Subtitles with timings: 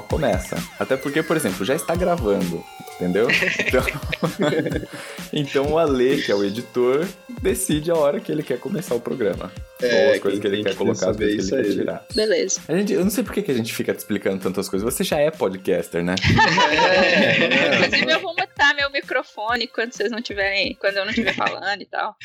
[0.00, 0.56] Só começa.
[0.78, 3.28] Até porque, por exemplo, já está gravando, entendeu?
[3.58, 3.84] Então,
[5.32, 7.06] então o Ale, que é o editor,
[7.40, 9.52] decide a hora que ele quer começar o programa.
[9.82, 12.04] É, Ou as coisas que ele quer que colocar, as coisas que ele quer tirar.
[12.14, 12.60] Beleza.
[12.68, 14.92] A gente, eu não sei por que, que a gente fica te explicando tantas coisas.
[14.94, 16.14] Você já é podcaster, né?
[16.70, 20.76] É, Inclusive, eu vou mutar meu microfone quando vocês não tiverem.
[20.80, 22.16] Quando eu não estiver falando e tal.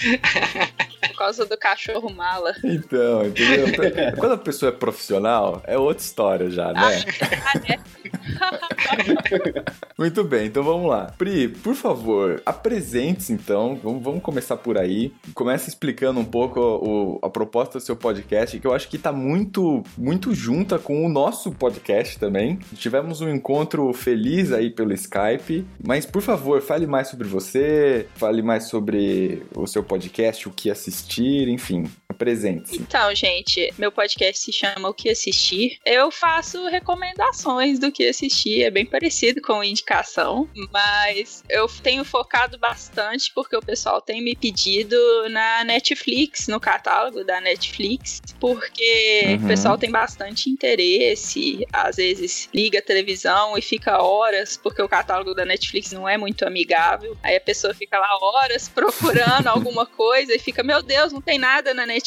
[1.07, 2.53] Por causa do cachorro mala.
[2.63, 3.67] Então, entendeu?
[4.17, 6.81] Quando a pessoa é profissional, é outra história já, né?
[6.83, 7.79] Ah, é.
[9.97, 11.11] Muito bem, então vamos lá.
[11.17, 13.79] Pri, por favor, apresente-se então.
[13.81, 15.13] Vamos, vamos começar por aí.
[15.33, 19.11] Comece explicando um pouco o- a proposta do seu podcast, que eu acho que tá
[19.11, 22.57] muito, muito junta com o nosso podcast também.
[22.75, 25.65] Tivemos um encontro feliz aí pelo Skype.
[25.83, 30.69] Mas, por favor, fale mais sobre você, fale mais sobre o seu podcast, o que
[30.69, 31.85] assistir, enfim.
[32.15, 32.77] Apresente-se.
[32.77, 35.77] Então, gente, meu podcast se chama O que Assistir.
[35.85, 42.57] Eu faço recomendações do que assistir, é bem parecido com indicação, mas eu tenho focado
[42.57, 44.95] bastante porque o pessoal tem me pedido
[45.29, 49.45] na Netflix, no catálogo da Netflix, porque Uhum.
[49.45, 54.87] o pessoal tem bastante interesse, às vezes liga a televisão e fica horas, porque o
[54.89, 57.17] catálogo da Netflix não é muito amigável.
[57.23, 61.37] Aí a pessoa fica lá horas procurando alguma coisa e fica, meu Deus, não tem
[61.37, 62.04] nada na Netflix.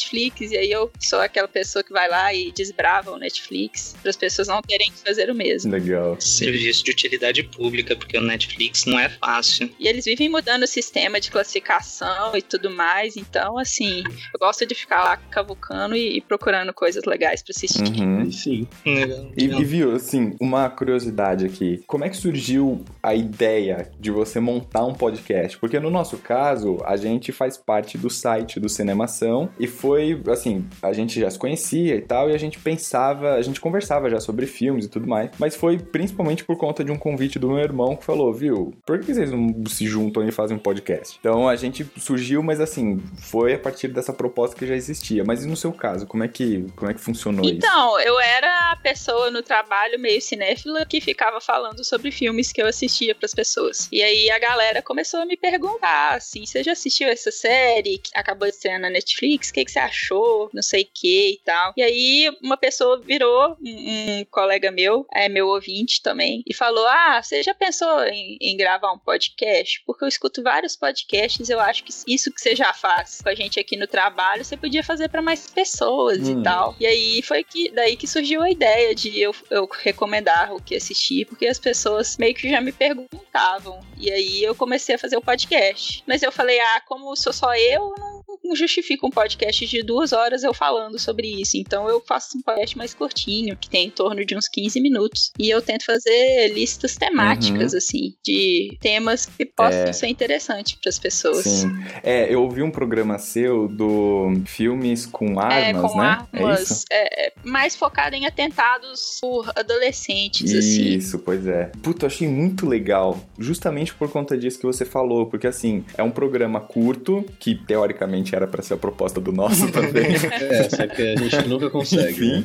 [0.51, 4.15] E aí eu sou aquela pessoa que vai lá e desbrava o Netflix para as
[4.15, 5.71] pessoas não terem que fazer o mesmo.
[5.71, 6.19] Legal.
[6.19, 9.69] Serviço de utilidade pública, porque o Netflix não é fácil.
[9.79, 13.17] E eles vivem mudando o sistema de classificação e tudo mais.
[13.17, 18.01] Então, assim, eu gosto de ficar lá cavucando e, procurando coisas legais para assistir.
[18.01, 18.31] Uhum.
[18.31, 18.67] Sim.
[18.85, 21.83] E, e viu, assim, uma curiosidade aqui.
[21.87, 25.57] Como é que surgiu a ideia de você montar um podcast?
[25.57, 29.88] Porque no nosso caso, a gente faz parte do site do Cinemação e foi,
[30.31, 34.09] assim, a gente já se conhecia e tal, e a gente pensava, a gente conversava
[34.09, 37.49] já sobre filmes e tudo mais, mas foi principalmente por conta de um convite do
[37.49, 41.17] meu irmão que falou, viu, por que vocês não se juntam e fazem um podcast?
[41.19, 45.23] Então a gente surgiu, mas assim, foi a partir dessa proposta que já existia.
[45.23, 47.55] Mas e no seu caso, como é que, como é que funcionou isso?
[47.55, 52.61] Então, eu era a pessoa no trabalho meio cinéfila que ficava falando sobre filmes que
[52.61, 53.87] eu assistia pras pessoas.
[53.91, 58.11] E aí a galera começou a me perguntar assim: você já assistiu essa série que
[58.13, 59.49] acabou de estrear na Netflix?
[59.49, 60.49] O que, que você achou?
[60.53, 61.73] Não sei o que e tal.
[61.75, 66.85] E aí uma pessoa virou, um, um colega meu, é meu ouvinte também, e falou:
[66.87, 69.81] Ah, você já pensou em, em gravar um podcast?
[69.85, 73.35] Porque eu escuto vários podcasts, eu acho que isso que você já faz com a
[73.35, 76.39] gente aqui no trabalho, você podia fazer pra mais pessoas Hum.
[76.39, 76.75] e tal.
[76.79, 80.75] E aí foi que daí que surgiu a ideia de eu, eu recomendar o que
[80.75, 83.79] assistir, porque as pessoas meio que já me perguntavam.
[83.97, 86.03] E aí eu comecei a fazer o podcast.
[86.07, 88.08] Mas eu falei, ah, como sou só eu, não
[88.55, 91.57] justifica um podcast de duas horas eu falando sobre isso.
[91.57, 95.31] Então eu faço um podcast mais curtinho, que tem em torno de uns 15 minutos.
[95.37, 99.93] E eu tento fazer listas temáticas, assim, de temas que possam É.
[99.93, 101.43] ser interessantes para as pessoas.
[101.43, 101.69] Sim.
[102.03, 106.27] É, eu ouvi um programa seu do filmes com armas, é, com né?
[106.33, 106.85] É armas, isso?
[106.91, 110.95] é, é, mais focado em atentados por adolescentes, assim.
[110.95, 111.71] Isso, pois é.
[111.81, 116.03] Puta, eu achei muito legal, justamente por conta disso que você falou, porque assim, é
[116.03, 120.07] um programa curto, que teoricamente era pra ser a proposta do nosso também.
[120.15, 122.19] É, só que a gente nunca consegue.
[122.29, 122.43] Né?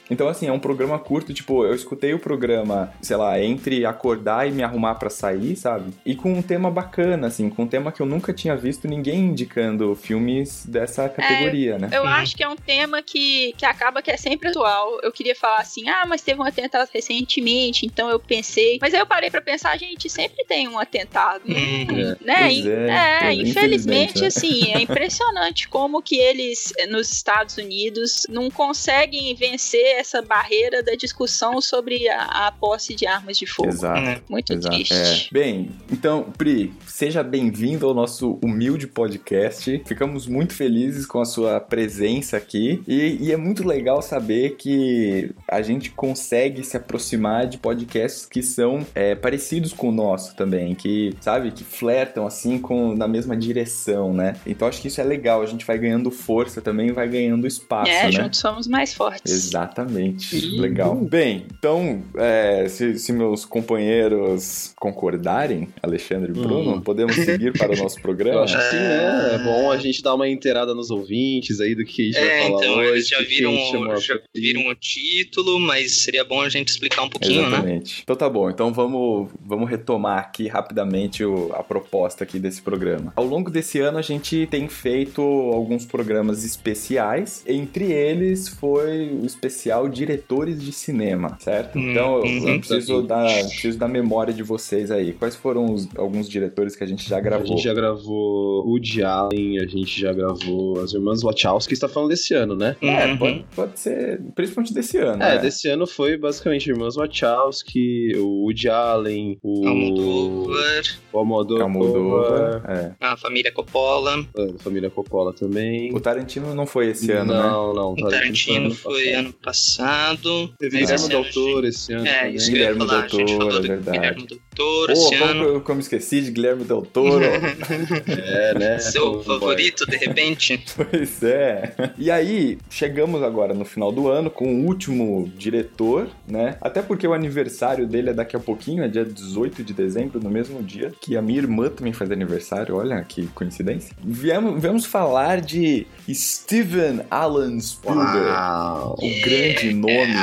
[0.10, 4.48] então, assim, é um programa curto, tipo, eu escutei o programa, sei lá, entre acordar
[4.48, 5.92] e me arrumar pra sair, sabe?
[6.04, 9.20] E com um tema bacana, assim, com um tema que eu nunca tinha visto ninguém
[9.26, 11.88] indicando filmes dessa categoria, né?
[11.92, 12.08] Eu Uhum.
[12.08, 14.98] acho que é um tema que, que acaba que é sempre atual.
[15.02, 18.78] Eu queria falar assim, ah, mas teve um atentado recentemente, então eu pensei.
[18.80, 21.42] Mas aí eu parei pra pensar, gente, sempre tem um atentado.
[21.46, 22.16] Uhum.
[22.20, 22.50] né?
[22.50, 24.26] É, é, é, infelizmente, infelizmente, né?
[24.26, 30.94] assim, é impressionante como que eles, nos Estados Unidos, não conseguem vencer essa barreira da
[30.94, 33.68] discussão sobre a, a posse de armas de fogo.
[33.68, 34.00] Exato.
[34.00, 34.20] Né?
[34.28, 34.74] Muito Exato.
[34.74, 34.94] triste.
[34.94, 35.28] É.
[35.32, 39.82] Bem, então, Pri, seja bem-vindo ao nosso humilde podcast.
[39.86, 42.82] Ficamos muito felizes com a sua presença aqui.
[42.86, 48.42] E, e é muito legal saber que a gente consegue se aproximar de podcasts que
[48.42, 53.36] são é, parecidos com o nosso também, que, sabe, que flertam assim com na mesma
[53.36, 54.36] direção, né?
[54.60, 55.40] Então acho que isso é legal.
[55.40, 58.12] A gente vai ganhando força também, vai ganhando espaço, é, né?
[58.12, 59.32] juntos somos mais fortes.
[59.32, 60.38] Exatamente.
[60.60, 60.96] Legal.
[60.96, 66.80] Bem, então, é, se, se meus companheiros concordarem, Alexandre e Bruno, Hum.
[66.82, 68.42] podemos seguir para o nosso Eu programa?
[68.42, 69.34] acho que sim, né?
[69.34, 72.28] É bom a gente dar uma inteirada nos ouvintes aí do que a gente vai
[72.28, 72.88] É, falar então, hoje.
[72.90, 77.40] eles já viram, já viram o título, mas seria bom a gente explicar um pouquinho,
[77.42, 77.48] né?
[77.48, 78.00] Exatamente.
[78.02, 83.10] Então tá bom, então vamos, vamos retomar aqui rapidamente o- a proposta aqui desse programa.
[83.16, 89.24] Ao longo desse ano a gente tem feito alguns programas especiais, entre eles foi o
[89.24, 91.78] especial Diretores de Cinema, certo?
[91.78, 92.48] Hum, Então eu, uhum.
[92.48, 95.12] eu preciso, da, preciso da memória de vocês aí.
[95.12, 97.46] Quais foram os- alguns diretores que a gente já A gravou?
[97.46, 102.34] gente já gravou Woody Allen, a gente já gravou as Irmãs Wachowski, está falando desse
[102.34, 102.76] ano, né?
[102.82, 103.18] É, Uhum.
[103.18, 105.22] pode, pode ser, principalmente desse ano.
[105.22, 105.38] É, né?
[105.38, 110.82] desse ano foi basicamente Irmãs Wachowski, o Woody Allen, o Almodóvar,
[111.12, 112.92] o Almodóvar, Almodóvar, é.
[113.00, 115.92] a família Coppola, a família Coppola também.
[115.94, 117.42] O Tarantino não foi esse ano, né?
[117.42, 120.48] não, não, o Tarantino foi ano passado.
[120.58, 122.34] Teve Guilherme Toro esse ano É, também.
[122.36, 122.90] isso Guilherme falar.
[122.90, 123.98] Del a gente Toro, falou do é verdade.
[123.98, 124.26] Guilherme
[124.56, 125.42] Pô, esse como, ano.
[125.44, 127.24] eu- como esqueci de Guilherme Del Toro.
[128.06, 128.78] É, né?
[128.80, 130.62] Seu favorito, de repente?
[130.76, 131.72] pois é.
[131.98, 136.56] E aí, chegamos agora no final do ano com o último diretor, né?
[136.60, 140.30] Até porque o aniversário dele é daqui a pouquinho, é dia 18 de dezembro, no
[140.30, 142.76] mesmo dia que a minha irmã também faz aniversário.
[142.76, 143.94] Olha que coincidência.
[144.30, 148.28] Viemos, viemos falar de Steven Alan Spielberg.
[148.28, 148.94] Uau.
[148.96, 150.14] O grande nome.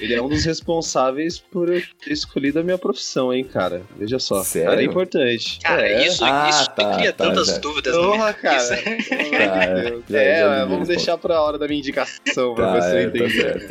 [0.00, 3.82] Ele é um dos responsáveis por eu ter escolhido a minha profissão, hein, cara.
[3.96, 4.42] Veja só.
[4.42, 4.68] Sério?
[4.70, 5.60] Cara, é importante.
[5.62, 6.06] Cara, é.
[6.08, 7.58] isso, Ah, isso tá, cria tá, tantas já.
[7.58, 8.56] dúvidas Porra, cara.
[8.56, 8.76] cabeça.
[8.76, 10.02] Tá, Meu é, Deus.
[10.10, 10.88] já- é, já é, vamos responde.
[10.88, 13.68] deixar pra hora da minha indicação pra Tá, você é, tá entender.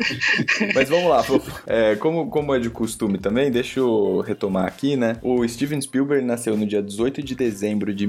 [0.74, 1.22] Mas vamos lá,
[1.66, 5.18] é, como, como é de costume também, deixa eu retomar aqui, né?
[5.22, 8.06] O Steven Spielberg nasceu no dia 18 de dezembro de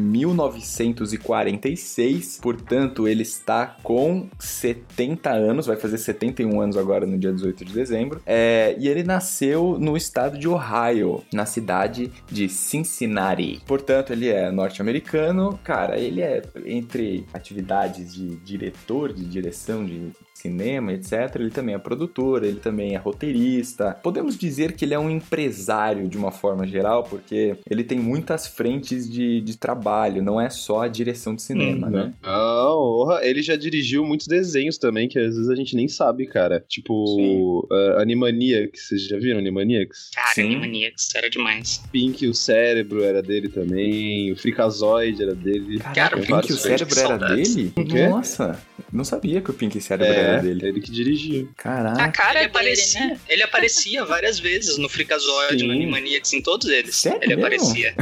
[1.73, 7.65] 1946, portanto, ele está com 70 anos, vai fazer 71 anos agora no dia 18
[7.65, 8.21] de dezembro.
[8.25, 13.61] É, e ele nasceu no estado de Ohio, na cidade de Cincinnati.
[13.65, 15.59] Portanto, ele é norte-americano.
[15.63, 20.11] Cara, ele é entre atividades de diretor, de direção de
[20.43, 21.35] cinema, etc.
[21.35, 23.97] Ele também é produtor, ele também é roteirista.
[24.03, 28.45] Podemos dizer que ele é um empresário de uma forma geral, porque ele tem muitas
[28.47, 32.13] frentes de, de trabalho, não é só a direção de cinema, né?
[32.21, 36.25] Não, porra, ele já dirigiu muitos desenhos também, que às vezes a gente nem sabe,
[36.25, 36.63] cara.
[36.67, 40.11] Tipo, uh, Animaniacs, vocês já viram Animaniacs?
[40.13, 40.45] Cara, Sim.
[40.45, 41.81] Animaniacs era demais.
[41.91, 45.79] Pink, o cérebro era dele também, o Freakazoid era dele.
[45.79, 47.55] Caraca, o Pink o cérebro era saudades.
[47.55, 47.73] dele?
[47.75, 48.09] O?
[48.09, 48.59] Nossa,
[48.91, 50.67] não sabia que o Pink cérebro É, era dele.
[50.67, 51.49] ele que dirigiu.
[51.57, 53.19] A Caraca, cara ele dele, aparecia, né?
[53.29, 55.67] ele aparecia várias vezes no Freakazoid, Sim.
[55.67, 56.95] no Animaniacs, em todos eles.
[56.95, 57.41] Sério ele mesmo?
[57.45, 57.95] aparecia.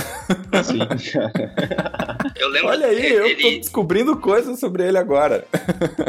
[0.63, 0.79] Sim.
[2.35, 5.45] Eu lembro olha aí, que eu ele, tô descobrindo coisas sobre ele agora.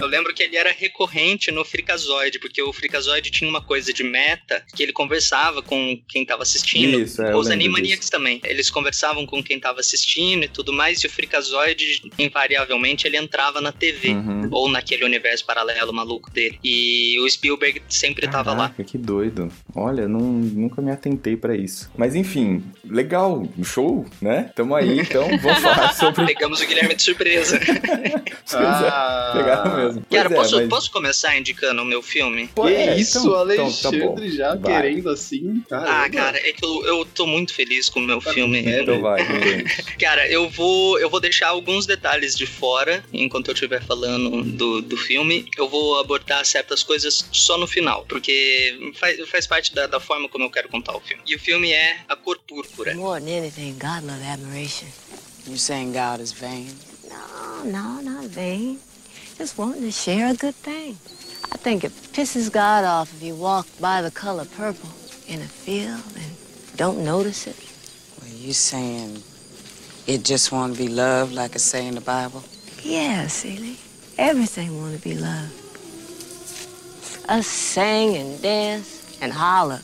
[0.00, 4.02] eu lembro que ele era recorrente no Freakazoid, porque o Freakazoid tinha uma coisa de
[4.02, 7.00] meta que ele conversava com quem tava assistindo.
[7.00, 8.40] Isso, é, Os Animaniacs também.
[8.44, 13.60] Eles conversavam com quem tava assistindo e tudo mais, e o Freakazoid, invariavelmente, ele entrava
[13.60, 14.10] na TV.
[14.10, 14.48] Uhum.
[14.50, 16.58] Ou naquele universo paralelo maluco dele.
[16.64, 18.56] E o Spielberg sempre tava lá.
[18.68, 19.50] Caraca, que doido.
[19.74, 21.90] Olha, não, nunca me atentei pra isso.
[21.96, 24.50] Mas enfim, legal, show, né?
[24.54, 26.26] Tamo aí, então vamos falar sobre.
[26.26, 27.58] Pegamos o Guilherme de surpresa.
[28.52, 30.04] Pois é, pegaram mesmo.
[30.08, 32.48] Pois Cara, é, posso, mas- posso começar indicando o meu filme?
[32.54, 34.28] Pô, que é, isso, então- Alexandre, então tá bom.
[34.28, 34.72] já Vai.
[34.82, 36.02] querendo assim, cara.
[36.04, 38.60] Ah, cara, é que eu, eu tô muito feliz com o meu Tá filme.
[38.60, 39.64] Então vai, ninguém.
[39.98, 44.82] Cara, eu vou, eu vou deixar alguns detalhes de fora enquanto eu estiver falando do,
[44.82, 45.46] do filme.
[45.56, 50.28] Eu vou abordar certas coisas só no final, porque faz, faz parte da, da forma
[50.28, 51.22] como eu quero contar o filme.
[51.26, 52.94] E o filme é A Cor Púrpura.
[52.94, 54.88] More than anything, God love admiration.
[55.46, 56.70] You saying God is vain?
[57.08, 58.78] No, no, not vain.
[59.38, 60.96] Just wanting to share a good thing.
[61.50, 64.90] I think it pisses God off if you walk by the color purple
[65.26, 67.56] in a field and don't notice it.
[68.20, 69.22] Well, you saying
[70.06, 72.42] it just want to be loved like it say in the Bible?
[72.82, 73.78] Yeah, Celie.
[74.18, 75.61] Everything want to be loved.
[77.32, 79.82] us sang and danced and hollered.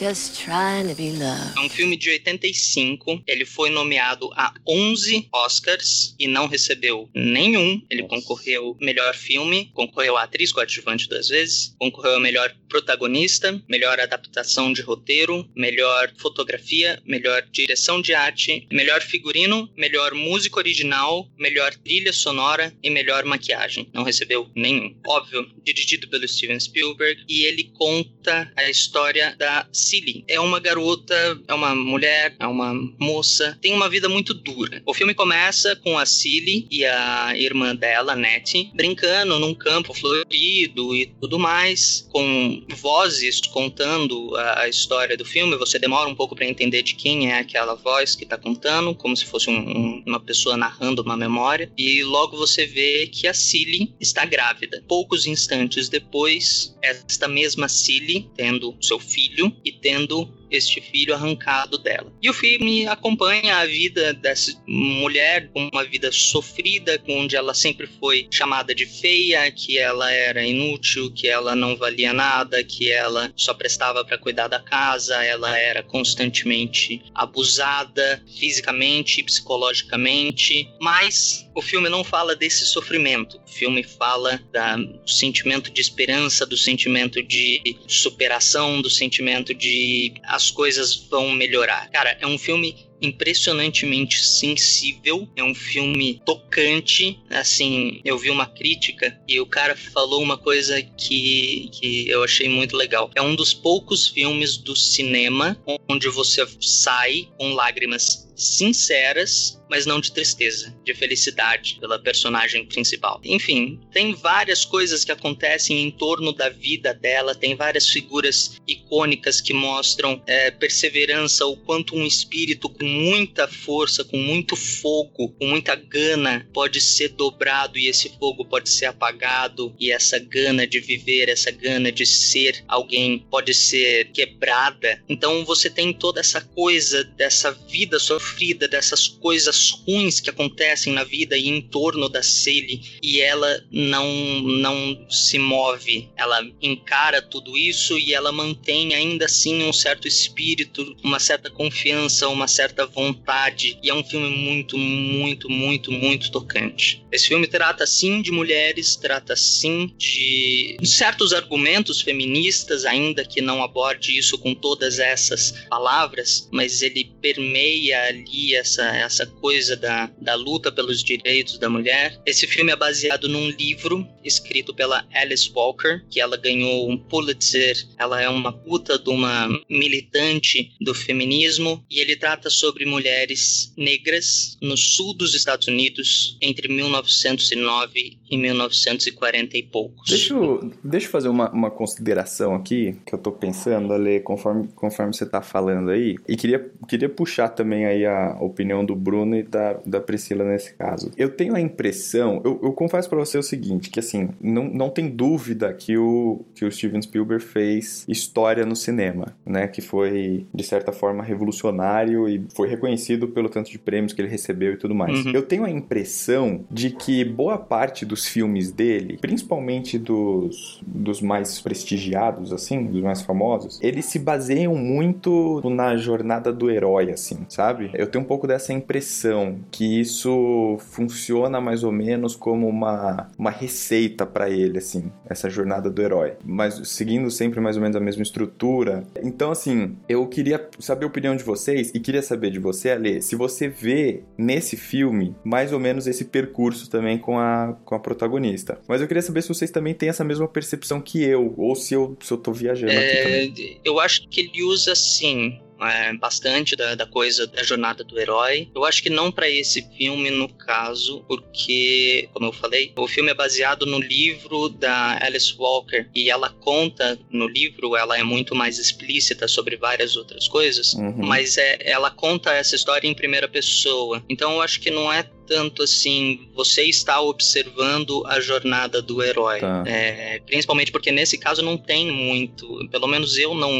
[0.00, 1.58] Just trying to be loved.
[1.58, 3.22] É um filme de 85.
[3.26, 7.82] Ele foi nomeado a 11 Oscars e não recebeu nenhum.
[7.90, 14.00] Ele concorreu melhor filme, concorreu a atriz coadjuvante duas vezes, concorreu a melhor protagonista, melhor
[14.00, 21.74] adaptação de roteiro, melhor fotografia, melhor direção de arte, melhor figurino, melhor música original, melhor
[21.74, 23.90] trilha sonora e melhor maquiagem.
[23.92, 24.96] Não recebeu nenhum.
[25.06, 31.40] Óbvio, dirigido pelo Steven Spielberg e ele conta a história da Cilly é uma garota,
[31.48, 34.80] é uma mulher, é uma moça, tem uma vida muito dura.
[34.86, 40.94] O filme começa com a Cilly e a irmã dela, Nettie, brincando num campo florido
[40.94, 45.56] e tudo mais, com vozes contando a, história do filme.
[45.56, 49.16] Você demora um pouco para entender de quem é aquela voz que tá contando, como
[49.16, 51.72] se fosse um, uma pessoa narrando uma memória.
[51.76, 54.84] E logo você vê que a Cilly está grávida.
[54.86, 62.12] Poucos instantes depois, esta mesma Cilly, tendo seu filho e tendo este filho arrancado dela.
[62.20, 68.28] E o filme acompanha a vida dessa mulher, uma vida sofrida, onde ela sempre foi
[68.30, 73.54] chamada de feia, que ela era inútil, que ela não valia nada, que ela só
[73.54, 82.02] prestava para cuidar da casa, ela era constantemente abusada fisicamente, psicologicamente, mas o filme não
[82.04, 83.40] fala desse sofrimento.
[83.46, 90.14] O filme fala da, do sentimento de esperança, do sentimento de superação, do sentimento de
[90.40, 91.90] as coisas vão melhorar.
[91.90, 97.18] Cara, é um filme impressionantemente sensível, é um filme tocante.
[97.30, 102.48] Assim, eu vi uma crítica e o cara falou uma coisa que, que eu achei
[102.48, 103.10] muito legal.
[103.14, 110.00] É um dos poucos filmes do cinema onde você sai com lágrimas sinceras, mas não
[110.00, 113.20] de tristeza, de felicidade pela personagem principal.
[113.24, 119.40] Enfim, tem várias coisas que acontecem em torno da vida dela, tem várias figuras icônicas
[119.40, 125.46] que mostram é, perseverança, o quanto um espírito com muita força, com muito fogo, com
[125.46, 130.80] muita gana pode ser dobrado e esse fogo pode ser apagado e essa gana de
[130.80, 135.02] viver, essa gana de ser alguém pode ser quebrada.
[135.08, 141.04] Então você tem toda essa coisa dessa vida sofrida dessas coisas ruins que acontecem na
[141.04, 144.08] vida e em torno da Sally e ela não
[144.40, 146.08] não se move.
[146.16, 152.28] Ela encara tudo isso e ela mantém ainda assim um certo espírito, uma certa confiança,
[152.28, 153.78] uma certa vontade.
[153.82, 157.04] E é um filme muito, muito, muito, muito tocante.
[157.12, 163.62] Esse filme trata sim de mulheres, trata sim de certos argumentos feministas, ainda que não
[163.62, 169.49] aborde isso com todas essas palavras, mas ele permeia ali essa, essa coisa
[169.80, 172.20] da, da luta pelos direitos da mulher.
[172.24, 177.76] Esse filme é baseado num livro escrito pela Alice Walker, que ela ganhou um Pulitzer.
[177.98, 184.56] Ela é uma puta de uma militante do feminismo e ele trata sobre mulheres negras
[184.60, 190.08] no sul dos Estados Unidos entre 1909 e 1940 e poucos.
[190.08, 194.68] Deixa eu, deixa eu fazer uma, uma consideração aqui que eu tô pensando, Ale, conforme,
[194.74, 199.36] conforme você tá falando aí, e queria, queria puxar também aí a opinião do Bruno
[199.36, 201.10] e da, da Priscila nesse caso.
[201.16, 204.90] Eu tenho a impressão, eu, eu confesso para você o seguinte, que assim, não, não
[204.90, 209.66] tem dúvida que o, que o Steven Spielberg fez história no cinema, né?
[209.66, 214.28] Que foi, de certa forma, revolucionário e foi reconhecido pelo tanto de prêmios que ele
[214.28, 215.24] recebeu e tudo mais.
[215.24, 215.32] Uhum.
[215.32, 222.52] Eu tenho a impressão de que boa parte filmes dele, principalmente dos, dos mais prestigiados,
[222.52, 227.90] assim, dos mais famosos, eles se baseiam muito na jornada do herói, assim, sabe?
[227.94, 233.50] Eu tenho um pouco dessa impressão que isso funciona mais ou menos como uma, uma
[233.50, 236.34] receita para ele, assim, essa jornada do herói.
[236.44, 239.04] Mas seguindo sempre mais ou menos a mesma estrutura.
[239.22, 243.22] Então, assim, eu queria saber a opinião de vocês e queria saber de você, Ale,
[243.22, 247.98] se você vê nesse filme mais ou menos esse percurso também com a, com a
[248.10, 248.80] protagonista.
[248.88, 251.94] Mas eu queria saber se vocês também têm essa mesma percepção que eu, ou se
[251.94, 253.80] eu, se eu tô viajando é, aqui também.
[253.84, 258.68] Eu acho que ele usa, sim, é, bastante da, da, coisa da jornada do herói.
[258.74, 263.30] Eu acho que não para esse filme, no caso, porque, como eu falei, o filme
[263.30, 268.54] é baseado no livro da Alice Walker e ela conta no livro, ela é muito
[268.54, 271.26] mais explícita sobre várias outras coisas, uhum.
[271.26, 274.22] mas é, ela conta essa história em primeira pessoa.
[274.28, 279.58] Então eu acho que não é tanto assim, você está observando a jornada do herói.
[279.58, 279.82] Tá.
[279.84, 282.88] É, principalmente porque nesse caso não tem muito.
[282.88, 283.72] Pelo menos eu não,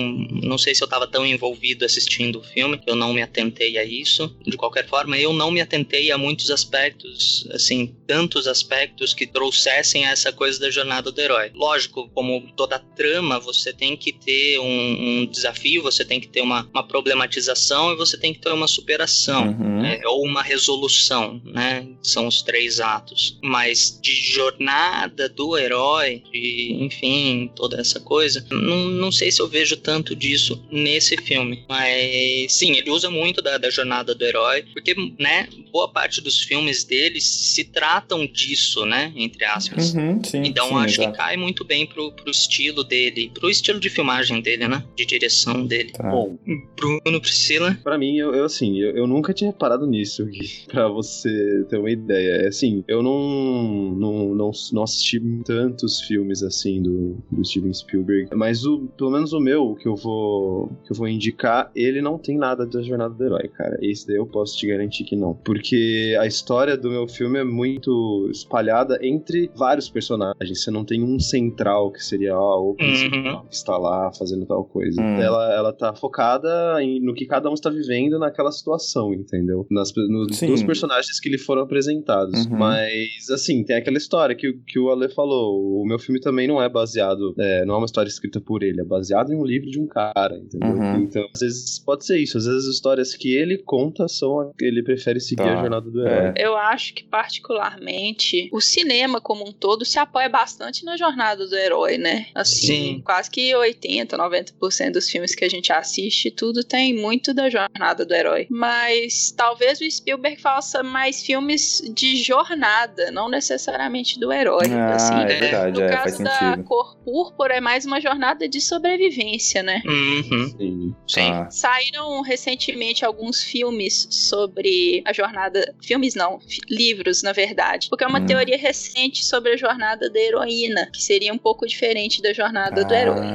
[0.43, 3.85] não sei se eu estava tão envolvido assistindo o filme, eu não me atentei a
[3.85, 4.37] isso.
[4.45, 10.07] De qualquer forma, eu não me atentei a muitos aspectos, assim, tantos aspectos que trouxessem
[10.07, 11.53] essa coisa da jornada do herói.
[11.55, 16.41] Lógico, como toda trama, você tem que ter um, um desafio, você tem que ter
[16.41, 19.83] uma, uma, problematização e você tem que ter uma superação, uhum.
[19.83, 21.60] né, ou uma resolução, né?
[21.61, 21.87] Né?
[22.03, 23.39] São os três atos.
[23.43, 29.49] Mas de jornada do herói, de, enfim, toda essa coisa, não, não sei se eu
[29.49, 31.65] vejo tanto disso nesse filme.
[31.69, 36.41] Mas sim, ele usa muito da, da jornada do herói, porque, né, boa parte dos
[36.41, 39.13] filmes dele se trata tratam disso, né?
[39.17, 39.95] Entre aspas.
[39.95, 41.13] Uhum, sim, Então sim, acho exato.
[41.13, 44.85] que cai muito bem pro, pro estilo dele, pro estilo de filmagem dele, né?
[44.97, 45.91] De direção dele.
[45.91, 46.09] Tá.
[46.09, 46.39] Bom,
[46.77, 47.77] Bruno, Priscila.
[47.83, 51.79] Pra mim, eu, eu, assim, eu, eu nunca tinha reparado nisso, Gui, pra você ter
[51.79, 52.43] uma ideia.
[52.45, 58.31] É assim, eu não, não, não, não assisti tantos filmes assim do, do Steven Spielberg,
[58.35, 62.19] mas o, pelo menos o meu, que eu vou que eu vou indicar, ele não
[62.19, 63.79] tem nada da jornada do herói, cara.
[63.81, 65.35] Esse daí eu posso te garantir que não.
[65.35, 70.63] Porque a história do meu filme é muito espalhada entre vários personagens.
[70.63, 74.65] Você não tem um central que seria ó, o principal que está lá fazendo tal
[74.65, 75.01] coisa.
[75.01, 75.21] Hum.
[75.21, 79.67] Ela, ela tá focada em- no que cada um está vivendo naquela situação, entendeu?
[79.71, 82.47] Nas, nos personagens que lhe foram apresentados.
[82.47, 82.59] Uhum.
[82.59, 85.81] Mas, assim, tem aquela história que, o- que o Ale falou.
[85.81, 88.81] O meu filme também não é baseado, é, não é uma história escrita por ele,
[88.81, 90.69] é baseado em um livro de um cara, entendeu?
[90.69, 90.97] Uhum.
[91.03, 92.37] Então, às vezes pode ser isso.
[92.39, 94.41] Às vezes as histórias que ele conta são.
[94.41, 95.53] a- Ele prefere seguir Tá.
[95.55, 96.11] a jornada do É.
[96.19, 96.35] herói.
[96.37, 101.55] Eu acho que, particularmente, o cinema como um todo se apoia bastante na jornada do
[101.57, 102.27] herói, né?
[102.35, 103.03] Assim, Sim.
[103.05, 108.05] quase que 80, 90% dos filmes que a gente assiste, tudo tem muito da jornada
[108.05, 108.47] do herói.
[108.51, 114.67] Mas talvez o Spielberg faça mais filmes de jornada, não necessariamente do herói.
[114.73, 115.35] Ah, assim, é né?
[115.39, 116.65] verdade, No é, faz caso da sentido.
[116.65, 119.83] cor púrpura, é mais uma jornada de sobrevivência, né?
[119.87, 120.55] Uhum.
[120.59, 120.95] Sim.
[121.07, 121.31] Sim.
[121.31, 121.51] Tá.
[121.51, 125.75] Saíram recentemente alguns filmes sobre a jornada.
[125.83, 127.89] Filmes não, livros, na verdade.
[127.89, 128.27] Porque é uma Hum.
[128.27, 132.95] teoria recente sobre a jornada da heroína, que seria um pouco diferente da jornada do
[132.95, 133.27] herói.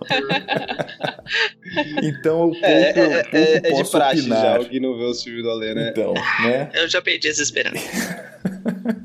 [2.04, 4.60] então eu pouco, É, é, pouco é, é posso opinar.
[4.80, 5.90] Não vê o filme do Alê, né?
[5.92, 6.70] Então, né?
[6.76, 7.80] Eu já perdi essa esperança.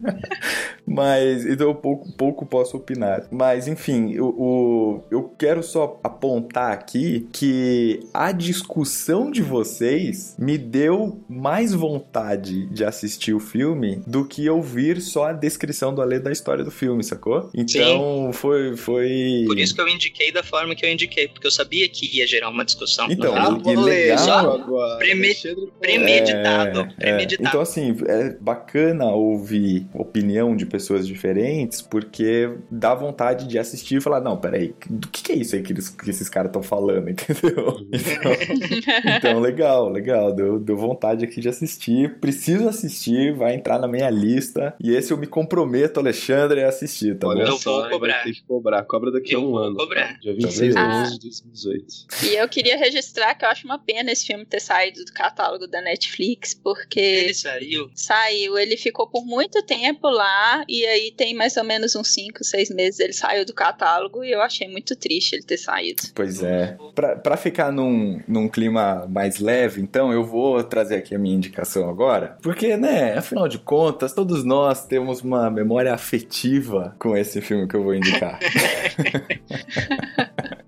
[0.89, 3.27] Mas então eu pouco, pouco posso opinar.
[3.31, 10.57] Mas enfim, o, o- eu quero só apontar aqui que a discussão de vocês me
[10.57, 16.19] deu mais vontade de assistir o filme do que ouvir só a descrição do Alê
[16.21, 17.51] da história do filme, sacou?
[17.53, 18.77] Então foi.
[18.77, 19.45] foi...
[19.47, 22.27] Por isso que eu indiquei da forma que eu indiquei, porque eu sabia que ia
[22.27, 23.07] gerar uma discussão.
[23.11, 24.99] Então, Não, e- e legal- só agora.
[24.99, 25.35] preme-
[25.81, 26.81] Premeditado.
[26.81, 26.87] É, é.
[27.13, 27.49] premeditado.
[27.49, 34.01] Então, assim, é bacana ouvir opinião de pessoas diferentes, porque dá vontade de assistir e
[34.01, 36.63] falar, não, peraí, do que, que é isso aí que, eles, que esses caras estão
[36.63, 37.77] falando, entendeu?
[37.93, 38.33] Então,
[39.17, 44.11] então, legal, legal, deu, deu vontade aqui de assistir, preciso assistir, vai entrar na minha
[44.11, 47.53] lista, e esse eu me comprometo, Alexandre, a assistir, tá Olha bom?
[47.53, 48.15] Eu só, vou cobrar.
[48.15, 48.83] vai ter que cobrar.
[48.85, 49.77] Cobra daqui a Eu um vou ano.
[49.77, 50.09] cobrar.
[50.15, 50.19] tá?
[50.21, 51.03] Dia 26 de Ah.
[51.03, 51.87] 11 de 2018.
[52.25, 55.46] E eu queria registrar que eu acho uma pena esse filme ter saído do catálogo
[55.69, 57.91] da Netflix, porque Ele saiu.
[57.95, 62.43] saiu, ele ficou por muito tempo lá, e aí tem mais ou menos uns 5,
[62.43, 66.03] 6 meses ele saiu do catálogo, e eu achei muito triste ele ter saído.
[66.15, 66.77] Pois é.
[66.95, 71.37] Pra, pra ficar num, num clima mais leve, então, eu vou trazer aqui a minha
[71.37, 72.37] indicação agora.
[72.43, 77.77] Porque, né, afinal de contas, todos nós temos uma memória afetiva com esse filme que
[77.77, 78.39] eu vou indicar.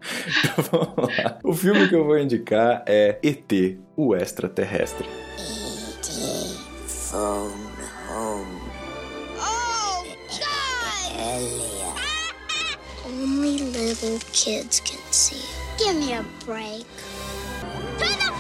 [0.29, 0.65] então,
[0.95, 1.39] vamos lá.
[1.45, 5.05] O filme que eu vou indicar é ET, o extraterrestre.
[6.87, 7.51] Phone
[8.07, 8.61] home.
[9.37, 10.07] Oh,
[10.41, 12.01] God!
[13.05, 15.43] Only little kids can see.
[15.79, 16.87] Give me a break.
[17.99, 18.33] To the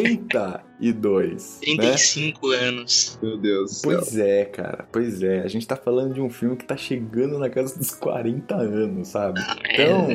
[1.63, 3.19] 35 anos.
[3.23, 3.91] Meu Deus do céu.
[3.91, 4.87] Pois é, cara.
[4.93, 5.41] Pois é.
[5.41, 9.09] A gente tá falando de um filme que tá chegando na casa dos 40 anos,
[9.09, 9.41] sabe?
[9.73, 10.09] Então,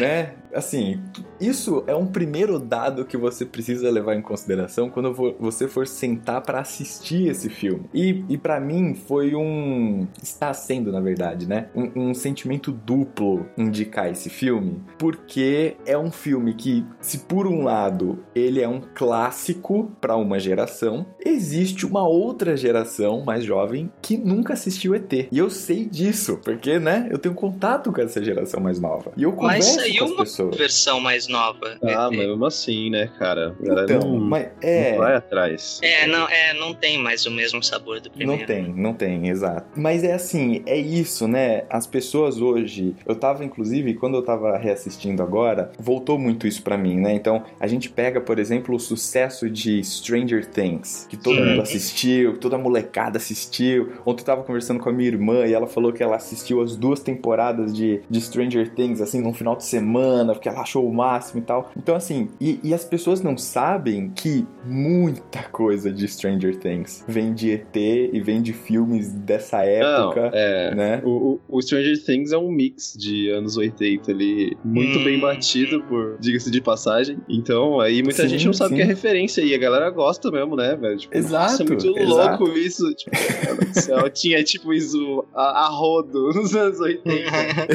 [0.00, 0.32] né?
[0.56, 1.00] Assim,
[1.40, 5.86] isso é um primeiro dado que você precisa levar em consideração quando vo- você for
[5.86, 7.84] sentar pra assistir esse filme.
[7.92, 10.06] E, e para mim foi um.
[10.22, 11.68] Está sendo, na verdade, né?
[11.74, 17.62] Um, um sentimento duplo indicar esse filme, porque é um filme que, se por um
[17.62, 24.16] lado ele é um clássico pra uma geração, existe uma outra geração mais jovem que
[24.16, 25.12] nunca assistiu ET.
[25.12, 27.08] E eu sei disso, porque, né?
[27.10, 29.12] Eu tenho contato com essa geração mais nova.
[29.16, 30.58] E eu Mas converso saiu com as uma pessoas.
[30.58, 31.78] versão mais nova.
[31.82, 32.16] Ah, ET.
[32.16, 33.54] mas mesmo assim, né, cara?
[33.60, 34.96] Então, não, mas não é.
[34.96, 35.80] vai atrás.
[35.82, 38.40] É, não, é, não tem mais o mesmo sabor do primeiro.
[38.40, 39.66] Não tem, não tem, exato.
[39.76, 41.64] Mas é assim, é isso, né?
[41.70, 42.94] As pessoas hoje.
[43.06, 47.14] Eu tava, inclusive, quando eu tava reassistindo agora, voltou muito isso pra mim, né?
[47.14, 51.44] Então, a gente pega, por exemplo, o sucesso de Stranger Things, que todo Sim.
[51.44, 53.92] mundo assistiu, toda a molecada assistiu.
[54.04, 56.76] Ontem eu tava conversando com a minha irmã e ela falou que ela assistiu as
[56.76, 60.92] duas temporadas de, de Stranger Things, assim, num final de semana, porque ela achou o
[60.94, 61.70] máximo e tal.
[61.76, 67.32] Então, assim, e, e as pessoas não sabem que muita coisa de Stranger Things vem
[67.34, 70.74] de ET e vem de filmes dessa época, Não, é.
[70.74, 71.02] né?
[71.04, 75.04] O, o- o Stranger Things é um mix de anos 80 ali, muito Hum.
[75.04, 77.18] bem batido, por diga-se de passagem.
[77.28, 78.76] Então, aí muita Sim, gente não sabe sim.
[78.76, 80.96] que é referência e a galera gosta mesmo, né, velho?
[80.96, 82.44] Tipo, Exato, Nossa, é muito exato.
[82.44, 82.94] louco isso.
[82.94, 87.06] Tipo, meu Deus do céu, tinha tipo isso a, a rodo nos anos 80.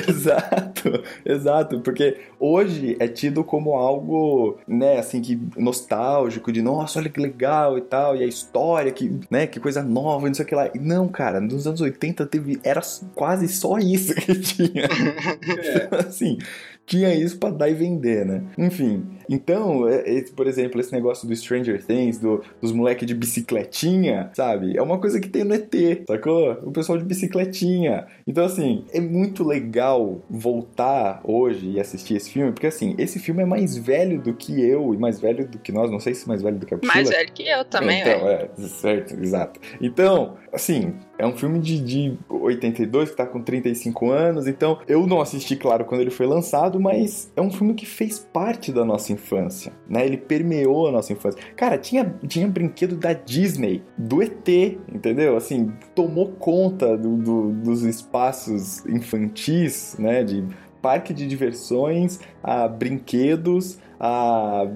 [0.09, 7.09] Exato, exato, porque hoje é tido como algo, né, assim, que nostálgico, de nossa, olha
[7.09, 10.47] que legal e tal, e a história, que, né, que coisa nova, não sei o
[10.47, 10.69] que lá.
[10.73, 12.81] E não, cara, nos anos 80 teve, era
[13.13, 14.87] quase só isso que tinha.
[16.07, 16.39] assim,
[16.85, 18.43] tinha isso pra dar e vender, né?
[18.57, 23.13] Enfim, então, é- é, por exemplo, esse negócio do Stranger Things, do- dos moleques de
[23.15, 24.77] bicicletinha, sabe?
[24.77, 26.51] É uma coisa que tem no ET, sacou?
[26.63, 28.07] O pessoal de bicicletinha.
[28.27, 33.41] Então, assim, é muito legal voltar hoje e assistir esse filme, porque, assim, esse filme
[33.43, 36.27] é mais velho do que eu e mais velho do que nós, não sei se
[36.27, 37.03] mais velho do que a Priscila.
[37.03, 38.49] Mais velho que eu também, Então, velho.
[38.57, 39.59] é, certo, exato.
[39.79, 45.05] Então, assim, é um filme de, de 82 que tá com 35 anos, então eu
[45.05, 48.83] não assisti, claro, quando ele foi lançado, mas é um filme que fez parte da
[48.83, 50.05] nossa infância, né?
[50.05, 51.39] Ele permeou a nossa infância.
[51.55, 54.47] Cara, tinha, tinha brinquedo da Disney, do ET,
[54.93, 55.37] entendeu?
[55.37, 60.23] Assim, tomou conta do- do- dos espaços infantis, né?
[60.23, 60.43] De
[60.81, 64.67] parque de diversões, a brinquedos, a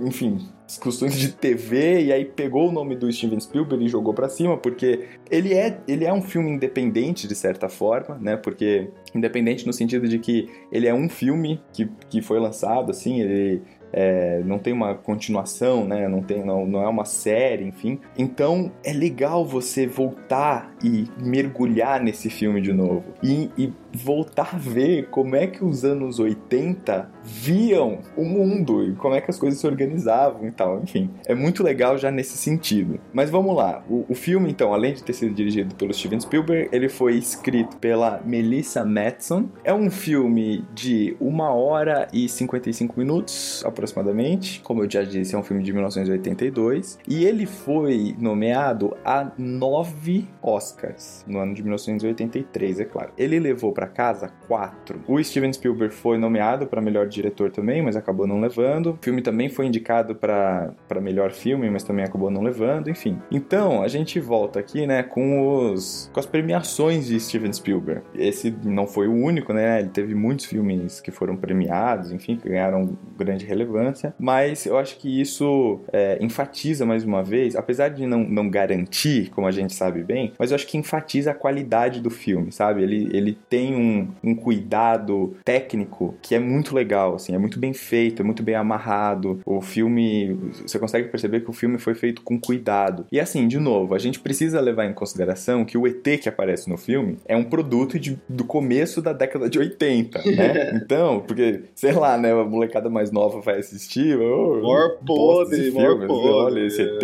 [0.00, 4.28] enfim, discussões de TV e aí pegou o nome do Steven Spielberg e jogou pra
[4.28, 8.36] cima, porque ele é, ele é um filme independente de certa forma, né?
[8.36, 13.20] Porque independente no sentido de que ele é um filme que, que foi lançado, assim,
[13.20, 16.08] ele é, não tem uma continuação, né?
[16.08, 17.98] Não, tem, não, não é uma série, enfim.
[18.16, 23.04] Então é legal você voltar e mergulhar nesse filme de novo.
[23.22, 28.94] E, e voltar a ver como é que os anos 80 viam o mundo e
[28.94, 30.50] como é que as coisas se organizavam.
[30.50, 30.80] tal.
[30.82, 33.00] Enfim, é muito legal já nesse sentido.
[33.12, 33.82] Mas vamos lá.
[33.88, 37.76] O, o filme, então, além de ter sido dirigido pelo Steven Spielberg, ele foi escrito
[37.76, 39.48] pela Melissa Matson.
[39.64, 44.60] É um filme de uma hora e 55 minutos, aproximadamente.
[44.60, 46.98] Como eu já disse, é um filme de 1982.
[47.08, 53.12] E ele foi nomeado a nove Oscars no ano de 1983, é claro.
[53.16, 55.00] Ele levou para casa quatro.
[55.08, 58.90] O Steven Spielberg foi nomeado para melhor diretor também, mas acabou não levando.
[58.90, 63.18] O filme também foi indicado para melhor filme, mas também acabou não levando, enfim.
[63.30, 68.02] Então, a gente volta aqui, né, com os com as premiações de Steven Spielberg.
[68.14, 69.80] Esse não foi o único, né?
[69.80, 74.98] Ele teve muitos filmes que foram premiados, enfim, que ganharam grande relevância, mas eu acho
[74.98, 79.72] que isso é, enfatiza mais uma vez, apesar de não, não garantir, como a gente
[79.72, 82.82] sabe bem, mas eu acho que enfatiza a qualidade do filme, sabe?
[82.82, 87.72] Ele, ele tem um, um cuidado técnico que é muito legal, assim, é muito bem
[87.72, 89.40] feito, é muito bem amarrado.
[89.44, 93.06] O filme, você consegue perceber que o filme foi feito com cuidado.
[93.10, 96.68] E assim, de novo, a gente precisa levar em consideração que o ET que aparece
[96.68, 100.72] no filme é um produto de, do começo da década de 80, né?
[100.74, 106.06] então, porque, sei lá, né, a molecada mais nova vai assistir, oh, mor podre, mor
[106.06, 106.60] podre.
[106.60, 107.02] Olha esse ET.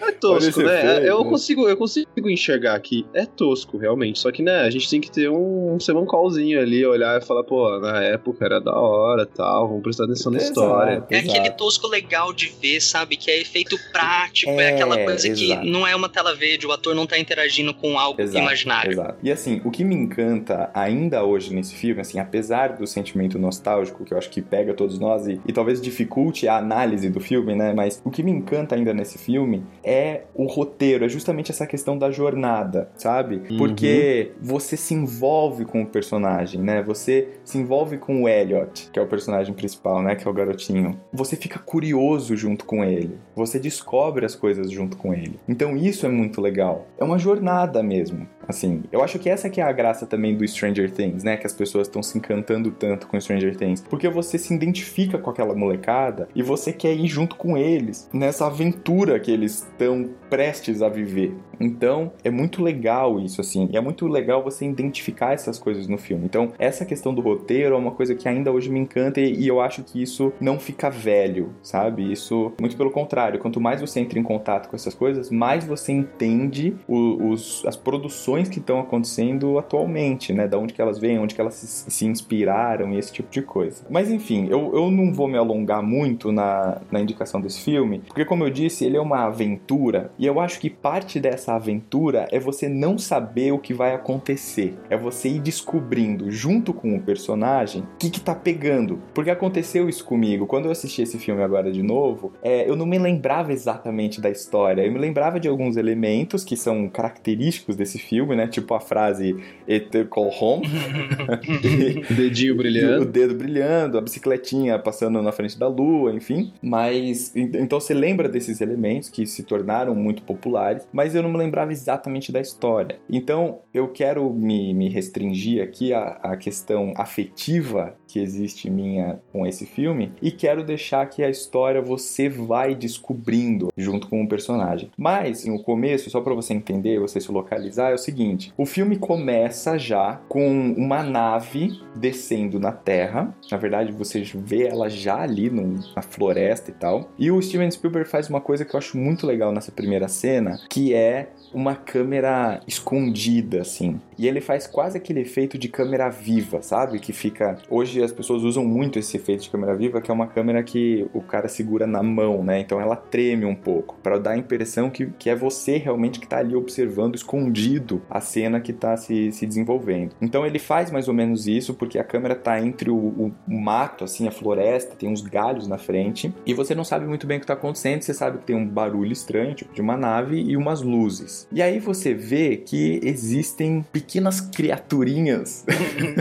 [0.00, 1.08] É tosco, né?
[1.08, 3.06] eu consigo, eu consigo enxergar aqui.
[3.14, 4.18] É tosco, realmente.
[4.18, 7.44] Só que, né, a gente tem que ter um, um semancalzinho ali, olhar e falar,
[7.44, 11.04] pô, na época era da hora tal, vamos prestar atenção na Exato, história.
[11.10, 11.30] É exato.
[11.30, 13.16] aquele tosco legal de ver, sabe?
[13.16, 15.60] Que é efeito prático, é, É, aquela coisa exato.
[15.62, 18.92] que não é uma tela verde, o ator não tá interagindo com algo Exato, imaginário.
[18.92, 19.14] Exato.
[19.22, 24.04] E assim, o que me encanta ainda hoje nesse filme, assim, apesar do sentimento nostálgico
[24.04, 27.54] que eu acho que pega todos nós e, e talvez dificulte a análise do filme,
[27.54, 27.72] né?
[27.74, 31.96] Mas o que me encanta ainda nesse filme é o roteiro, é justamente essa questão
[31.98, 33.42] da jornada, sabe?
[33.50, 33.56] Uhum.
[33.58, 36.82] Porque você se envolve com o personagem, né?
[36.82, 40.14] Você se envolve com o Elliot, que é o personagem principal, né?
[40.14, 40.98] Que é o garotinho.
[41.12, 43.18] Você fica curioso junto com ele.
[43.34, 45.38] Você descobre as coisas junto com ele.
[45.48, 46.86] Então isso é muito legal.
[46.98, 48.26] É uma jornada mesmo.
[48.50, 51.36] Assim, eu acho que essa que é a graça também do Stranger Things, né?
[51.36, 53.80] Que as pessoas estão se encantando tanto com Stranger Things.
[53.88, 58.46] Porque você se identifica com aquela molecada e você quer ir junto com eles nessa
[58.46, 61.34] aventura que eles estão prestes a viver.
[61.58, 63.68] Então, é muito legal isso, assim.
[63.70, 66.24] E é muito legal você identificar essas coisas no filme.
[66.24, 69.46] Então, essa questão do roteiro é uma coisa que ainda hoje me encanta e, e
[69.48, 72.10] eu acho que isso não fica velho, sabe?
[72.10, 73.38] Isso, muito pelo contrário.
[73.38, 77.76] Quanto mais você entra em contato com essas coisas, mais você entende o- os, as
[77.76, 80.46] produções que estão acontecendo atualmente, né?
[80.46, 83.42] Da onde que elas vêm, onde que elas se, se inspiraram e esse tipo de
[83.42, 83.84] coisa.
[83.90, 88.24] Mas, enfim, eu, eu não vou me alongar muito na, na indicação desse filme, porque,
[88.24, 92.38] como eu disse, ele é uma aventura e eu acho que parte dessa aventura é
[92.38, 94.76] você não saber o que vai acontecer.
[94.88, 99.00] É você ir descobrindo, junto com o personagem, o que, que tá pegando.
[99.14, 100.46] Porque aconteceu isso comigo.
[100.46, 104.30] Quando eu assisti esse filme agora de novo, é, eu não me lembrava exatamente da
[104.30, 104.82] história.
[104.82, 108.46] Eu me lembrava de alguns elementos que são característicos desse filme, né?
[108.48, 109.36] Tipo a frase
[109.68, 110.66] Et call home.
[112.10, 113.04] O dedinho O brilhando.
[113.06, 116.52] dedo brilhando, a bicicletinha passando na frente da lua, enfim.
[116.62, 121.30] Mas en- então você lembra desses elementos que se tornaram muito populares, mas eu não
[121.30, 122.98] me lembrava exatamente da história.
[123.08, 129.46] Então eu quero me, me restringir aqui à, à questão afetiva que existe minha com
[129.46, 134.90] esse filme e quero deixar que a história você vai descobrindo junto com o personagem.
[134.96, 138.96] Mas no começo, só para você entender, você se localizar, é o seguinte: o filme
[138.96, 143.34] começa já com uma nave descendo na Terra.
[143.50, 147.10] Na verdade, você vê ela já ali no- na floresta e tal.
[147.18, 150.58] E o Steven Spielberg faz uma coisa que eu acho muito legal nessa primeira cena,
[150.68, 154.00] que é uma câmera escondida, assim.
[154.18, 156.98] E ele faz quase aquele efeito de câmera viva, sabe?
[156.98, 157.56] Que fica.
[157.70, 161.06] Hoje as pessoas usam muito esse efeito de câmera viva, que é uma câmera que
[161.14, 162.60] o cara segura na mão, né?
[162.60, 166.26] Então ela treme um pouco, para dar a impressão que, que é você realmente que
[166.26, 170.14] tá ali observando, escondido, a cena que tá se, se desenvolvendo.
[170.20, 174.04] Então ele faz mais ou menos isso, porque a câmera tá entre o, o- mato,
[174.04, 177.40] assim, a floresta, tem uns galhos na frente, e você não sabe muito bem o
[177.40, 180.56] que tá acontecendo, você sabe que tem um barulho estranho, tipo de uma nave, e
[180.56, 181.39] umas luzes.
[181.52, 185.64] E aí você vê que existem pequenas criaturinhas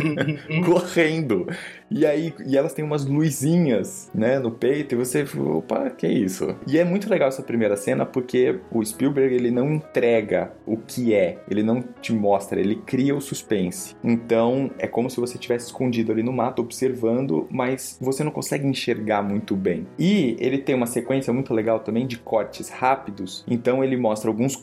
[0.65, 1.47] correndo.
[1.91, 6.11] E aí, e elas têm umas luzinhas, né, no peito, e você, opa, que é
[6.11, 6.55] isso?
[6.67, 11.15] E é muito legal essa primeira cena porque o Spielberg, ele não entrega o que
[11.15, 13.95] é, ele não te mostra, ele cria o suspense.
[14.03, 18.67] Então, é como se você tivesse escondido ali no mato observando, mas você não consegue
[18.67, 19.87] enxergar muito bem.
[19.97, 24.55] E ele tem uma sequência muito legal também de cortes rápidos, então ele mostra alguns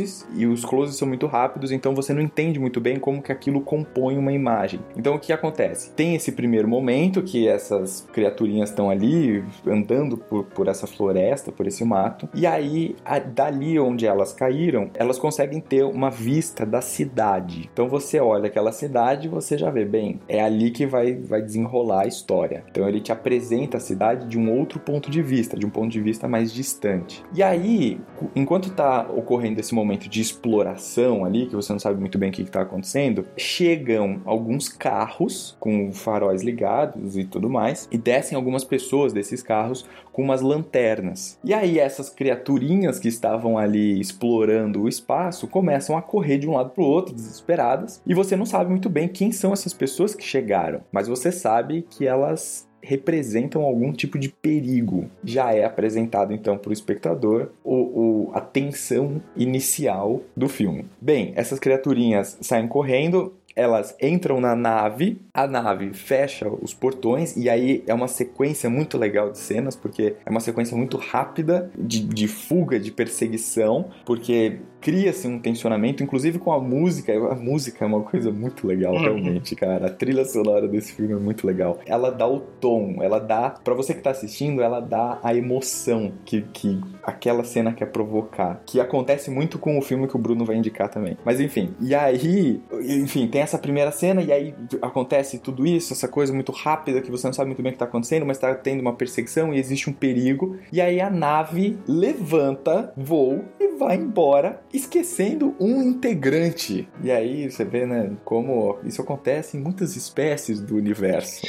[0.00, 3.32] closes e os closes são muito rápidos, então você não entende muito bem como que
[3.32, 4.80] aquilo compõe uma imagem.
[4.96, 5.90] Então o que acontece?
[5.92, 11.66] Tem esse primeiro momento que essas criaturinhas estão ali andando por, por essa floresta, por
[11.66, 16.80] esse mato, e aí a- dali onde elas caíram, elas conseguem ter uma vista da
[16.80, 17.68] cidade.
[17.72, 22.02] Então você olha aquela cidade você já vê, bem, é ali que vai, vai desenrolar
[22.02, 22.64] a história.
[22.70, 25.90] Então ele te apresenta a cidade de um outro ponto de vista, de um ponto
[25.90, 27.22] de vista mais distante.
[27.34, 28.00] E aí,
[28.34, 32.32] enquanto tá ocorrendo esse momento de exploração ali, que você não sabe muito bem o
[32.32, 38.62] que está acontecendo, chegam alguns carros com faróis ligados e tudo mais, e descem algumas
[38.62, 41.38] pessoas desses carros com umas lanternas.
[41.42, 46.54] E aí essas criaturinhas que estavam ali explorando o espaço começam a correr de um
[46.54, 50.14] lado para o outro, desesperadas, e você não sabe muito bem quem são essas pessoas
[50.14, 55.10] que chegaram, mas você sabe que elas representam algum tipo de perigo.
[55.24, 60.86] Já é apresentado então para o espectador o, a tensão inicial do filme.
[61.00, 63.34] Bem, essas criaturinhas saem correndo.
[63.56, 68.96] Elas entram na nave, a nave fecha os portões, e aí é uma sequência muito
[68.96, 74.60] legal de cenas, porque é uma sequência muito rápida de, de fuga, de perseguição, porque
[74.80, 77.12] cria-se um tensionamento, inclusive com a música.
[77.12, 79.86] A música é uma coisa muito legal, realmente, cara.
[79.86, 81.78] A trilha sonora desse filme é muito legal.
[81.86, 83.50] Ela dá o tom, ela dá.
[83.50, 88.62] Pra você que tá assistindo, ela dá a emoção que, que aquela cena quer provocar.
[88.66, 91.16] Que acontece muito com o filme que o Bruno vai indicar também.
[91.24, 96.08] Mas enfim, e aí, enfim, tem essa primeira cena, e aí acontece tudo isso, essa
[96.08, 98.54] coisa muito rápida que você não sabe muito bem o que tá acontecendo, mas tá
[98.54, 100.56] tendo uma perseguição e existe um perigo.
[100.72, 106.88] E aí a nave levanta, voa e vai embora, esquecendo um integrante.
[107.02, 111.42] E aí você vê, né, como isso acontece em muitas espécies do universo.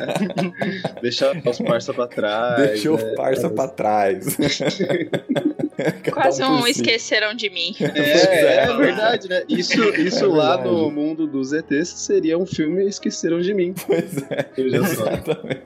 [1.00, 2.68] Deixar os parça pra trás.
[2.68, 3.12] Deixou né?
[3.12, 4.36] o parça pra trás.
[6.12, 6.70] Quase um por si.
[6.72, 7.74] esqueceram de mim.
[7.80, 9.44] É, é verdade, né?
[9.48, 10.74] Isso, isso É lá verdade.
[10.76, 13.74] no mundo dos ETs seria um filme Esqueceram de Mim.
[13.86, 14.50] Pois é.
[14.56, 15.62] Exatamente.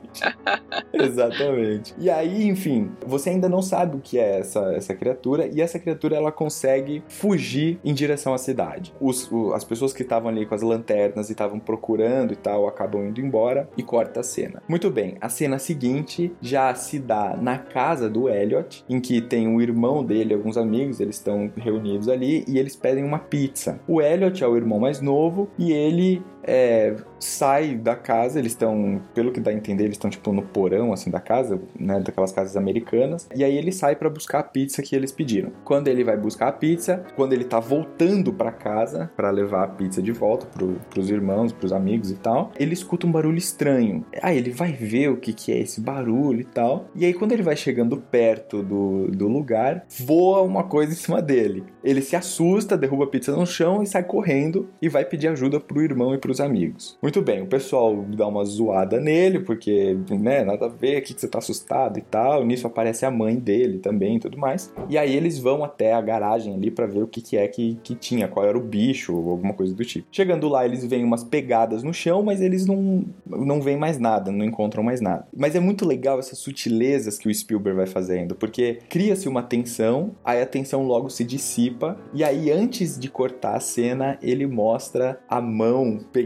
[0.93, 1.93] Exatamente.
[1.97, 5.79] E aí, enfim, você ainda não sabe o que é essa, essa criatura, e essa
[5.79, 8.93] criatura ela consegue fugir em direção à cidade.
[8.99, 12.67] Os, o- as pessoas que estavam ali com as lanternas e estavam procurando e tal
[12.67, 14.61] acabam indo embora e corta a cena.
[14.67, 19.47] Muito bem, a cena seguinte já se dá na casa do Elliot, em que tem
[19.47, 23.79] o irmão dele, alguns amigos, eles estão reunidos ali e eles pedem uma pizza.
[23.87, 29.01] O Elliot é o irmão mais novo e ele é, sai da casa, eles estão,
[29.13, 32.31] pelo que dá a entender, eles estão tipo no porão assim da casa, né, daquelas
[32.31, 35.51] casas americanas, e aí ele sai pra buscar a pizza que eles pediram.
[35.63, 39.67] Quando ele vai buscar a pizza, quando ele tá voltando pra casa pra levar a
[39.67, 44.05] pizza de volta pro, pros irmãos, pros amigos e tal, ele escuta um barulho estranho.
[44.21, 47.31] Aí ele vai ver o que que é esse barulho e tal, e aí quando
[47.31, 51.63] ele vai chegando perto do, do lugar, voa uma coisa em cima dele.
[51.83, 55.59] Ele se assusta, derruba a pizza no chão e sai correndo e vai pedir ajuda
[55.59, 56.97] pro irmão e amigos.
[57.01, 61.13] Muito bem, o pessoal dá uma zoada nele, porque, né, nada a ver, o que
[61.13, 62.45] que você tá assustado e tal.
[62.45, 64.73] Nisso aparece a mãe dele também e tudo mais.
[64.89, 67.77] E aí eles vão até a garagem ali pra ver o que que é que,
[67.83, 70.07] que tinha, qual era o bicho ou alguma coisa do tipo.
[70.11, 74.31] Chegando lá, eles veem umas pegadas no chão, mas eles não, não veem mais nada,
[74.31, 75.27] não encontram mais nada.
[75.35, 80.15] Mas é muito legal essas sutilezas que o Spielberg vai fazendo, porque cria-se uma tensão,
[80.23, 85.19] aí a tensão logo se dissipa, e aí antes de cortar a cena, ele mostra
[85.27, 86.22] a mão pegando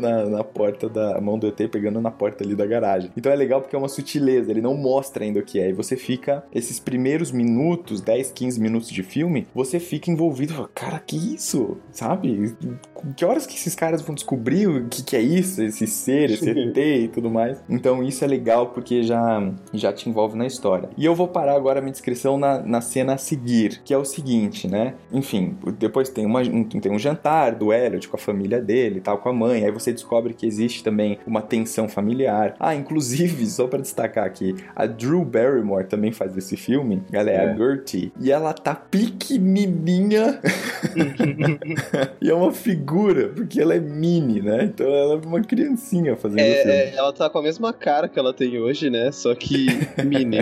[0.00, 3.10] na, na porta da mão do ET pegando na porta ali da garagem.
[3.16, 5.72] Então é legal porque é uma sutileza, ele não mostra ainda o que é, e
[5.72, 11.16] você fica esses primeiros minutos, 10, 15 minutos de filme, você fica envolvido, cara, que
[11.34, 11.76] isso?
[11.90, 12.56] Sabe?
[13.16, 16.50] Que horas que esses caras vão descobrir o que, que é isso, esse ser, esse
[16.50, 17.62] ET e tudo mais?
[17.68, 20.88] Então isso é legal porque já, já te envolve na história.
[20.96, 23.98] E eu vou parar agora a minha descrição na, na cena a seguir, que é
[23.98, 24.94] o seguinte, né?
[25.12, 29.00] Enfim, depois tem, uma, um, tem um jantar do Elliot com a família dele e
[29.00, 29.64] tal, com a mãe.
[29.64, 32.56] Aí você descobre que existe também uma tensão familiar.
[32.58, 37.02] Ah, inclusive, só pra destacar aqui, a Drew Barrymore também faz esse filme.
[37.12, 37.50] Ela é, É.
[37.50, 38.12] a Gertie.
[38.20, 40.40] E ela tá pequenininha.
[42.20, 44.64] e é uma figura, porque ela é mini, né?
[44.64, 46.70] Então ela é uma criancinha fazendo o filme.
[46.70, 49.10] É, é, ela tá com a mesma cara que ela tem hoje, né?
[49.12, 49.66] Só que
[50.04, 50.38] mini.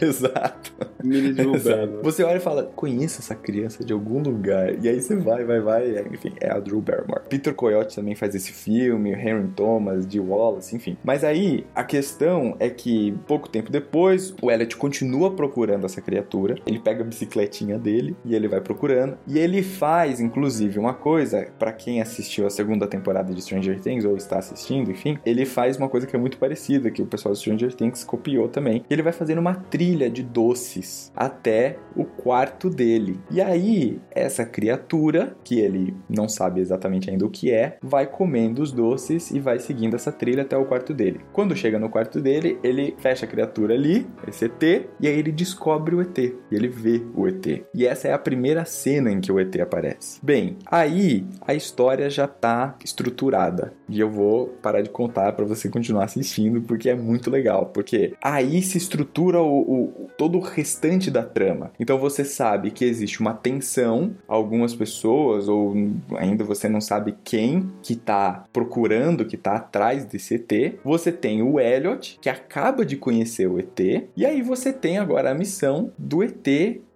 [0.00, 0.72] Exato.
[1.02, 2.00] mini de Exato.
[2.02, 4.74] Você olha e fala, conheço essa criança de algum lugar.
[4.82, 6.04] E aí você vai, vai, vai.
[6.12, 7.22] Enfim, é a Drew Barrymore.
[7.28, 10.96] Peter Coyote também faz esse filme, o Henry Thomas, de Wallace, enfim.
[11.02, 16.54] Mas aí a questão é que pouco tempo depois, o Elliot continua procurando essa criatura.
[16.64, 19.18] Ele pega a bicicletinha dele e ele vai procurando.
[19.26, 24.04] E ele faz, inclusive, uma coisa, pra quem assistiu a segunda temporada de Stranger Things
[24.04, 27.32] ou está assistindo, enfim, ele faz uma coisa que é muito parecida, que o pessoal
[27.34, 28.84] de Stranger Things copiou também.
[28.88, 33.18] Ele vai fazendo uma trilha de doces até o quarto dele.
[33.30, 38.62] E aí, essa criatura, que ele não sabe exatamente ainda o que é, vai comendo
[38.62, 41.20] os doces e vai seguindo essa trilha até o quarto dele.
[41.32, 44.62] Quando chega no quarto dele, ele fecha a criatura ali, esse ET,
[45.00, 46.16] e aí ele descobre o ET.
[46.16, 47.64] E ele vê o ET.
[47.74, 50.20] E essa é a primeira cena em que o ET aparece.
[50.22, 53.72] Bem, aí a história já tá estruturada.
[53.88, 57.66] E eu vou parar de contar para você continuar assistindo, porque é muito legal.
[57.66, 61.72] Porque aí se estrutura o, o, todo o restante da trama.
[61.80, 65.74] Então você sabe que existe uma tensão, algumas pessoas, ou
[66.16, 70.74] ainda você não sabe quem que tá procurando, que tá atrás desse ET.
[70.84, 73.80] Você tem o Elliot, que acaba de conhecer o ET.
[74.16, 76.46] E aí você tem agora a missão do ET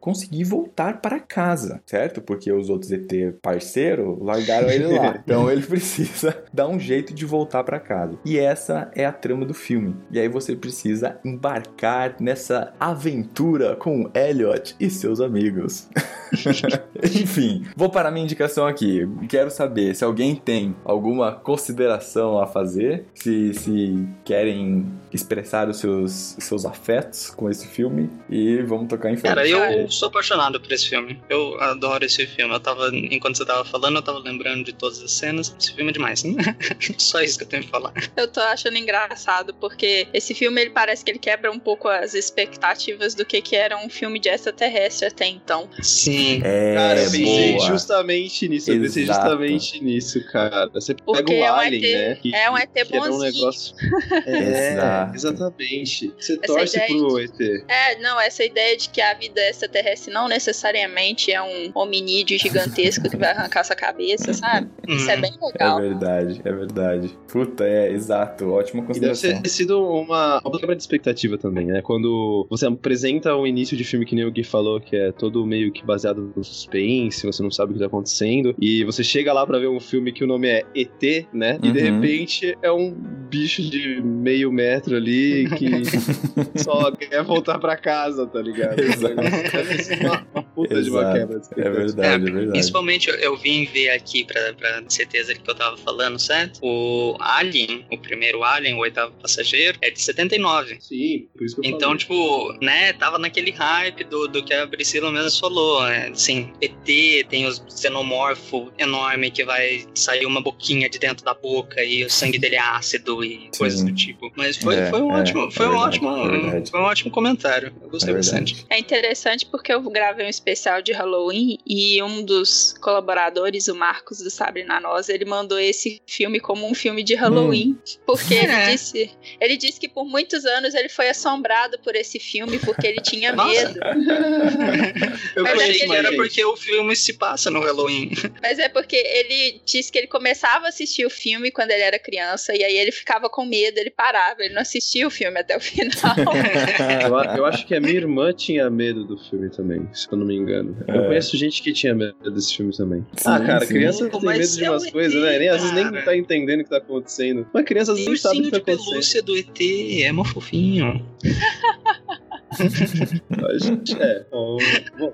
[0.09, 2.23] conseguir voltar para casa, certo?
[2.23, 5.19] Porque os outros ET parceiro largaram ele lá.
[5.29, 8.19] Então ele precisa dar um jeito de voltar para casa.
[8.25, 9.95] E essa é a trama do filme.
[10.11, 15.87] E aí você precisa embarcar nessa aventura com Elliot e seus amigos.
[17.05, 19.07] Enfim, vou parar minha indicação aqui.
[19.29, 26.37] Quero saber se alguém tem alguma consideração a fazer, se, se querem expressar os seus,
[26.39, 29.35] seus afetos com esse filme e vamos tocar em frente.
[29.35, 31.21] Cara, eu sou apaixonado por esse filme.
[31.29, 32.55] Eu adoro esse filme.
[32.55, 35.55] Eu tava, enquanto você tava falando, eu tava lembrando de todas as cenas.
[35.59, 36.23] Esse filme é demais.
[36.99, 37.93] Só isso que eu tenho que falar.
[38.17, 42.15] Eu tô achando engraçado porque esse filme ele parece que ele quebra um pouco as
[42.15, 45.69] expectativas do que que era um filme de extraterrestre até então.
[45.83, 46.41] Sim.
[46.45, 47.67] É, Cara, eu pensei boa.
[47.67, 48.71] justamente nisso.
[48.71, 49.21] Eu pensei Exato.
[49.21, 50.69] justamente nisso, cara.
[50.75, 52.15] Você Porque pega o é um Alien, ET né?
[52.23, 53.33] que- é um ET era um bonzinho.
[53.33, 53.75] negócio.
[54.27, 55.15] É, Exato.
[55.15, 56.13] exatamente.
[56.19, 57.41] Você Essa torce pro ET.
[57.69, 59.78] É, não, essa ideia de que a vida extraterrestre
[60.11, 64.69] não necessariamente é um hominídeo gigantesco que vai arrancar sua cabeça, sabe?
[64.89, 65.21] Isso é Uhum.
[65.23, 65.81] bem É legal.
[65.81, 67.19] verdade, é verdade.
[67.29, 68.51] Puta, é exato.
[68.51, 69.43] Ótima E deve consideração.
[69.43, 71.83] ter sido uma, uma quebra de expectativa também, né?
[71.83, 75.45] Quando você apresenta um início de filme que nem o Gui falou, que é todo
[75.47, 79.33] meio que baseado no suspense, você não sabe o que tá acontecendo, e você chega
[79.33, 81.59] lá pra ver um filme que o nome é ET, né?
[81.63, 81.85] E de Uhum.
[81.85, 85.83] repente é um bicho de meio metro ali que
[86.57, 88.81] só quer voltar pra casa, tá ligado?
[88.81, 89.15] Exato.
[90.01, 92.51] Uma, uma puta de uma quebra de É verdade, é verdade.
[92.51, 96.59] Principalmente eu, eu vim ver aqui pra, pra ter certeza que eu tava falando, certo?
[96.63, 100.79] O Alien, o primeiro Alien, o oitavo passageiro, é de 79.
[100.81, 101.99] Sim, por isso que eu Então, falei.
[101.99, 106.09] tipo, né, tava naquele hype do, do que a Priscila mesmo falou, né?
[106.09, 111.83] Assim, ET, tem os xenomorfo enorme que vai sair uma boquinha de dentro da boca
[111.83, 114.31] e o sangue dele é ácido e coisas do tipo.
[114.37, 116.09] Mas foi, É, foi um é, ótimo, foi é um verdade, ótimo,
[116.57, 117.73] é foi um ótimo comentário.
[117.83, 118.67] Eu gostei É bastante.
[118.71, 124.19] É interessante porque eu gravei um especial de Halloween e um dos colaboradores, o Marcos
[124.19, 127.79] do Sabrina Noz, ele mandou esse filme como um filme de Halloween.
[128.07, 128.71] Porque ele É.
[128.71, 129.11] disse.
[129.41, 133.33] Ele disse que por muitos anos ele foi assombrado por esse filme porque ele tinha
[133.33, 133.79] medo.
[135.35, 138.11] Eu Mas é achei que era porque o filme se passa no Halloween.
[138.43, 141.99] Mas é porque ele disse que ele começava a assistir o filme quando ele era
[141.99, 145.57] criança e aí ele ficava com medo, ele parava, ele não assistia o filme até
[145.57, 145.89] o final.
[147.09, 150.27] Eu, eu acho que a minha irmã tinha medo do filme também, se eu não
[150.27, 150.77] me engano.
[150.87, 151.07] Eu É.
[151.07, 153.01] conheço gente que tinha medo desse filme também.
[153.17, 153.75] Sim, ah, cara, sim.
[153.75, 155.39] criança tem mas medo de é umas um ET, coisas, né?
[155.39, 157.47] Nem, às vezes nem tá entendendo o que tá acontecendo.
[157.53, 158.89] Mas criança às Tem vezes não sabe o que de tá acontecendo.
[158.91, 161.05] pelúcia do ET, é mó fofinho.
[162.51, 164.27] Mas, é,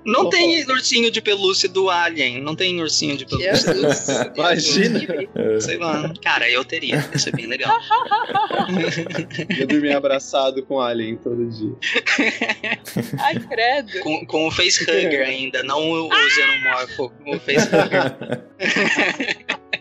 [0.05, 3.55] Não tem ursinho de pelúcia do Alien, não tem ursinho de pelúcia.
[3.55, 4.07] Jesus.
[4.35, 4.99] Imagina.
[5.59, 6.13] Sei lá.
[6.23, 7.77] Cara, eu teria, ia ser bem legal.
[9.59, 11.75] Eu dormir abraçado com Alien todo dia.
[13.19, 13.99] Ai, credo.
[14.01, 17.11] Com, com o facehugger ainda, não o, o xenomorfo.
[17.25, 18.15] O facehugger.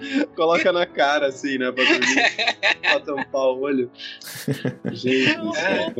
[0.34, 1.70] Coloca na cara, assim, né?
[1.72, 2.80] Pra dormir.
[2.80, 3.90] pra tampar o olho.
[4.92, 5.94] Gente, do céu.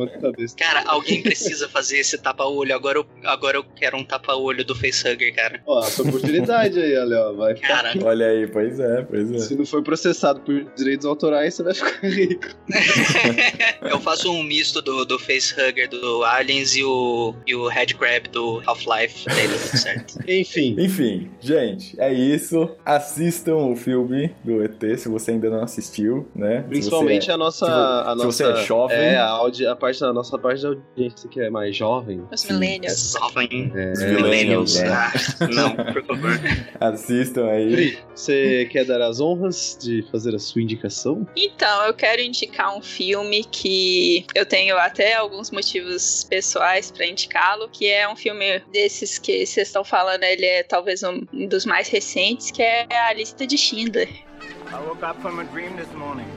[0.57, 2.73] Cara, alguém precisa fazer esse tapa-olho.
[2.73, 5.61] Agora eu, agora eu quero um tapa-olho do facehugger, cara.
[5.65, 7.33] Ó, essa oportunidade aí, olha, ó.
[7.33, 7.67] Vai ficar.
[7.67, 9.37] Cara, Olha aí, pois é, pois é.
[9.39, 12.47] Se não for processado por direitos autorais, você vai ficar rico.
[13.81, 18.61] eu faço um misto do, do facehugger do Aliens e o, e o headcrab do
[18.65, 20.19] Half-Life dele, tudo certo.
[20.27, 20.75] Enfim.
[20.79, 22.69] Enfim, gente, é isso.
[22.85, 23.94] Assistam o filme
[24.43, 26.63] do ET se você ainda não assistiu, né?
[26.67, 27.65] Principalmente é- a nossa.
[27.65, 28.97] se a se nossa você é jovem.
[28.97, 32.21] É, a, audi, a, parte da nossa parte da audiência que é mais jovem.
[32.31, 33.13] Os millennials.
[33.19, 33.71] Jovem.
[33.75, 34.81] É, Os millennials?
[34.81, 35.11] Ah,
[35.53, 36.39] não, por favor.
[36.79, 37.97] Assistam aí.
[38.15, 41.27] Você quer dar as honras de fazer a sua indicação?
[41.35, 47.67] Então, eu quero indicar um filme que eu tenho até alguns motivos pessoais pra indicá-lo,
[47.67, 51.89] que é um filme desses que vocês estão falando, ele é talvez um dos mais
[51.89, 54.07] recentes, que é A Lista de Schindler.
[54.07, 56.27] I woke up from a dream this morning.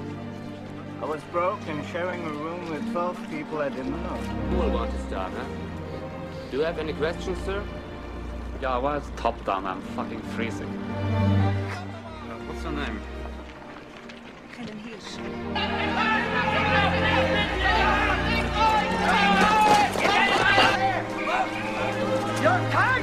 [1.00, 4.16] I was broke and sharing a room with 12 people I didn't know.
[4.50, 5.44] Who will want to start, huh?
[6.50, 7.62] Do you have any questions, sir?
[8.60, 9.64] Yeah, well, it's top down.
[9.64, 10.68] I'm fucking freezing.
[12.46, 13.00] what's her name?
[22.42, 22.97] Your time!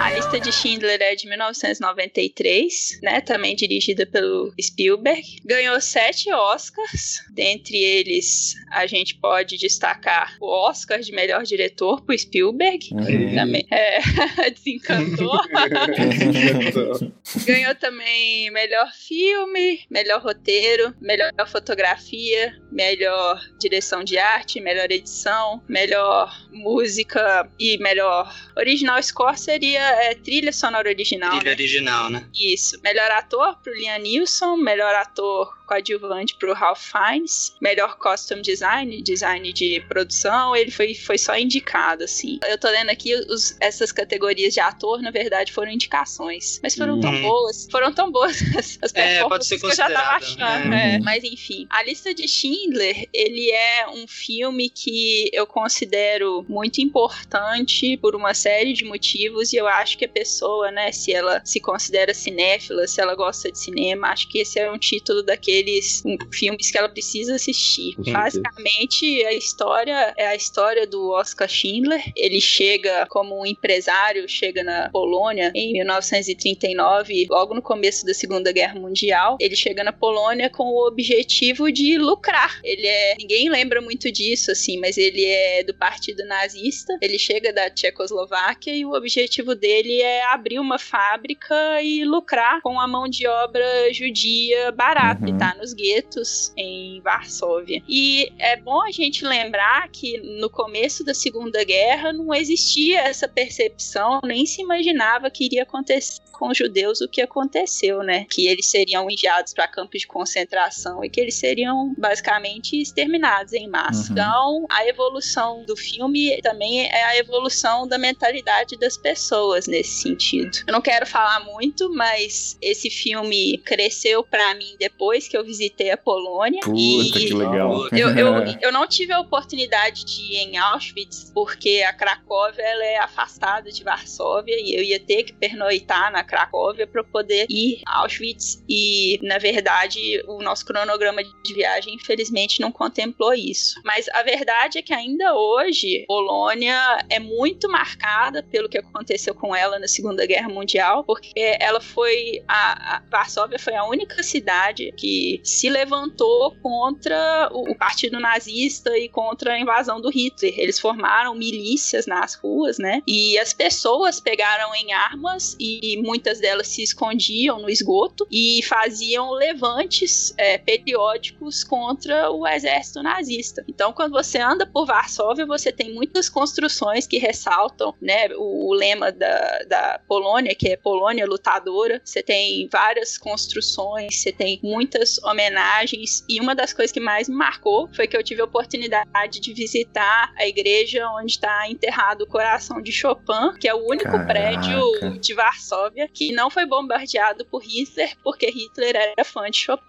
[0.00, 3.20] A lista de Schindler é de 1993, né?
[3.20, 5.22] Também dirigida pelo Spielberg.
[5.44, 7.22] Ganhou sete Oscars.
[7.30, 12.88] Dentre eles, a gente pode destacar o Oscar de melhor diretor pro Spielberg.
[13.06, 13.34] Aí.
[13.34, 13.66] Também.
[13.70, 13.98] É,
[14.50, 15.38] desencantou.
[17.44, 26.32] Ganhou também melhor filme, melhor roteiro, melhor fotografia, melhor direção de arte, melhor edição, melhor
[26.50, 31.30] música e melhor original score seria é, trilha sonora original.
[31.38, 31.52] Trilha né?
[31.52, 32.26] original, né?
[32.34, 32.80] Isso.
[32.82, 39.52] Melhor ator pro Liam Neeson, melhor ator coadjuvante pro Ralph Fiennes, melhor costume design, design
[39.52, 42.38] de produção, ele foi, foi só indicado, assim.
[42.48, 47.00] Eu tô lendo aqui, os, essas categorias de ator, na verdade, foram indicações, mas foram
[47.00, 47.22] tão Uhum.
[47.22, 50.68] boas, foram tão boas as, as É, performances que eu já tava achando.
[50.68, 50.94] né?
[50.96, 50.98] é.
[51.00, 57.96] Mas enfim, a lista de Schindler, ele é um filme que eu considero muito importante
[57.98, 61.60] por uma série de motivos e eu acho que a pessoa, né, se ela se
[61.60, 65.22] considera cinéfila, se ela gosta de cinema, acho que esse é um título
[65.54, 66.02] daqueles
[66.32, 67.94] filmes que ela precisa assistir.
[67.98, 72.02] Basicamente, a história é a história do Oscar Schindler.
[72.16, 78.50] Ele chega como um empresário, chega na Polônia em 1939, logo no começo da Segunda
[78.52, 79.36] Guerra Mundial.
[79.40, 82.60] Ele chega na Polônia com o objetivo de lucrar.
[82.64, 86.96] Ele é, ninguém lembra muito disso assim, mas ele é do Partido Nazista.
[87.00, 92.80] Ele chega da Tchecoslováquia e o objetivo dele é abrir uma fábrica e lucrar com
[92.80, 95.36] a mão de obra judia barata, Uhum.
[95.36, 97.82] e tá nos guetos em Varsóvia.
[97.88, 103.28] E é bom a gente lembrar que no começo da Segunda Guerra não existia essa
[103.28, 108.26] percepção, nem se imaginava que iria acontecer com os judeus o que aconteceu, né?
[108.30, 113.68] Que eles seriam enviados para campos de concentração e que eles seriam basicamente exterminados em
[113.68, 114.06] massa.
[114.06, 114.12] Uhum.
[114.12, 120.58] Então, a evolução do filme também é a evolução da mentalidade das pessoas nesse sentido.
[120.66, 125.90] Eu não quero falar muito, mas esse filme cresceu para mim depois que eu visitei
[125.90, 127.88] a Polônia Puta, e que legal.
[127.92, 132.84] eu, eu, eu não tive a oportunidade de ir em Auschwitz, porque a Cracóvia ela
[132.84, 137.80] é afastada de Varsóvia e eu ia ter que pernoitar na Cracóvia para poder ir
[137.86, 138.62] a Auschwitz.
[138.68, 143.80] E, na verdade, o nosso cronograma de viagem, infelizmente, não contemplou isso.
[143.84, 149.54] Mas a verdade é que ainda hoje, Polônia é muito marcada pelo que aconteceu com
[149.54, 152.42] ela na Segunda Guerra Mundial, porque ela foi.
[152.48, 158.96] A, a Varsóvia foi a única cidade que se levantou contra o, o partido nazista
[158.96, 160.54] e contra a invasão do Hitler.
[160.58, 163.02] Eles formaram milícias nas ruas, né?
[163.06, 169.32] E as pessoas pegaram em armas e muitas delas se escondiam no esgoto e faziam
[169.32, 173.64] levantes é, periódicos contra o exército nazista.
[173.66, 178.74] Então, quando você anda por Varsóvia, você tem muitas construções que ressaltam, né, o, o
[178.74, 182.00] lema da, da Polônia, que é Polônia lutadora.
[182.04, 187.34] Você tem várias construções, você tem muitas homenagens e uma das coisas que mais me
[187.34, 192.26] marcou foi que eu tive a oportunidade de visitar a igreja onde está enterrado o
[192.26, 194.26] coração de Chopin, que é o único Caraca.
[194.26, 199.84] prédio de Varsóvia que não foi bombardeado por Hitler, porque Hitler era fã de Chopin.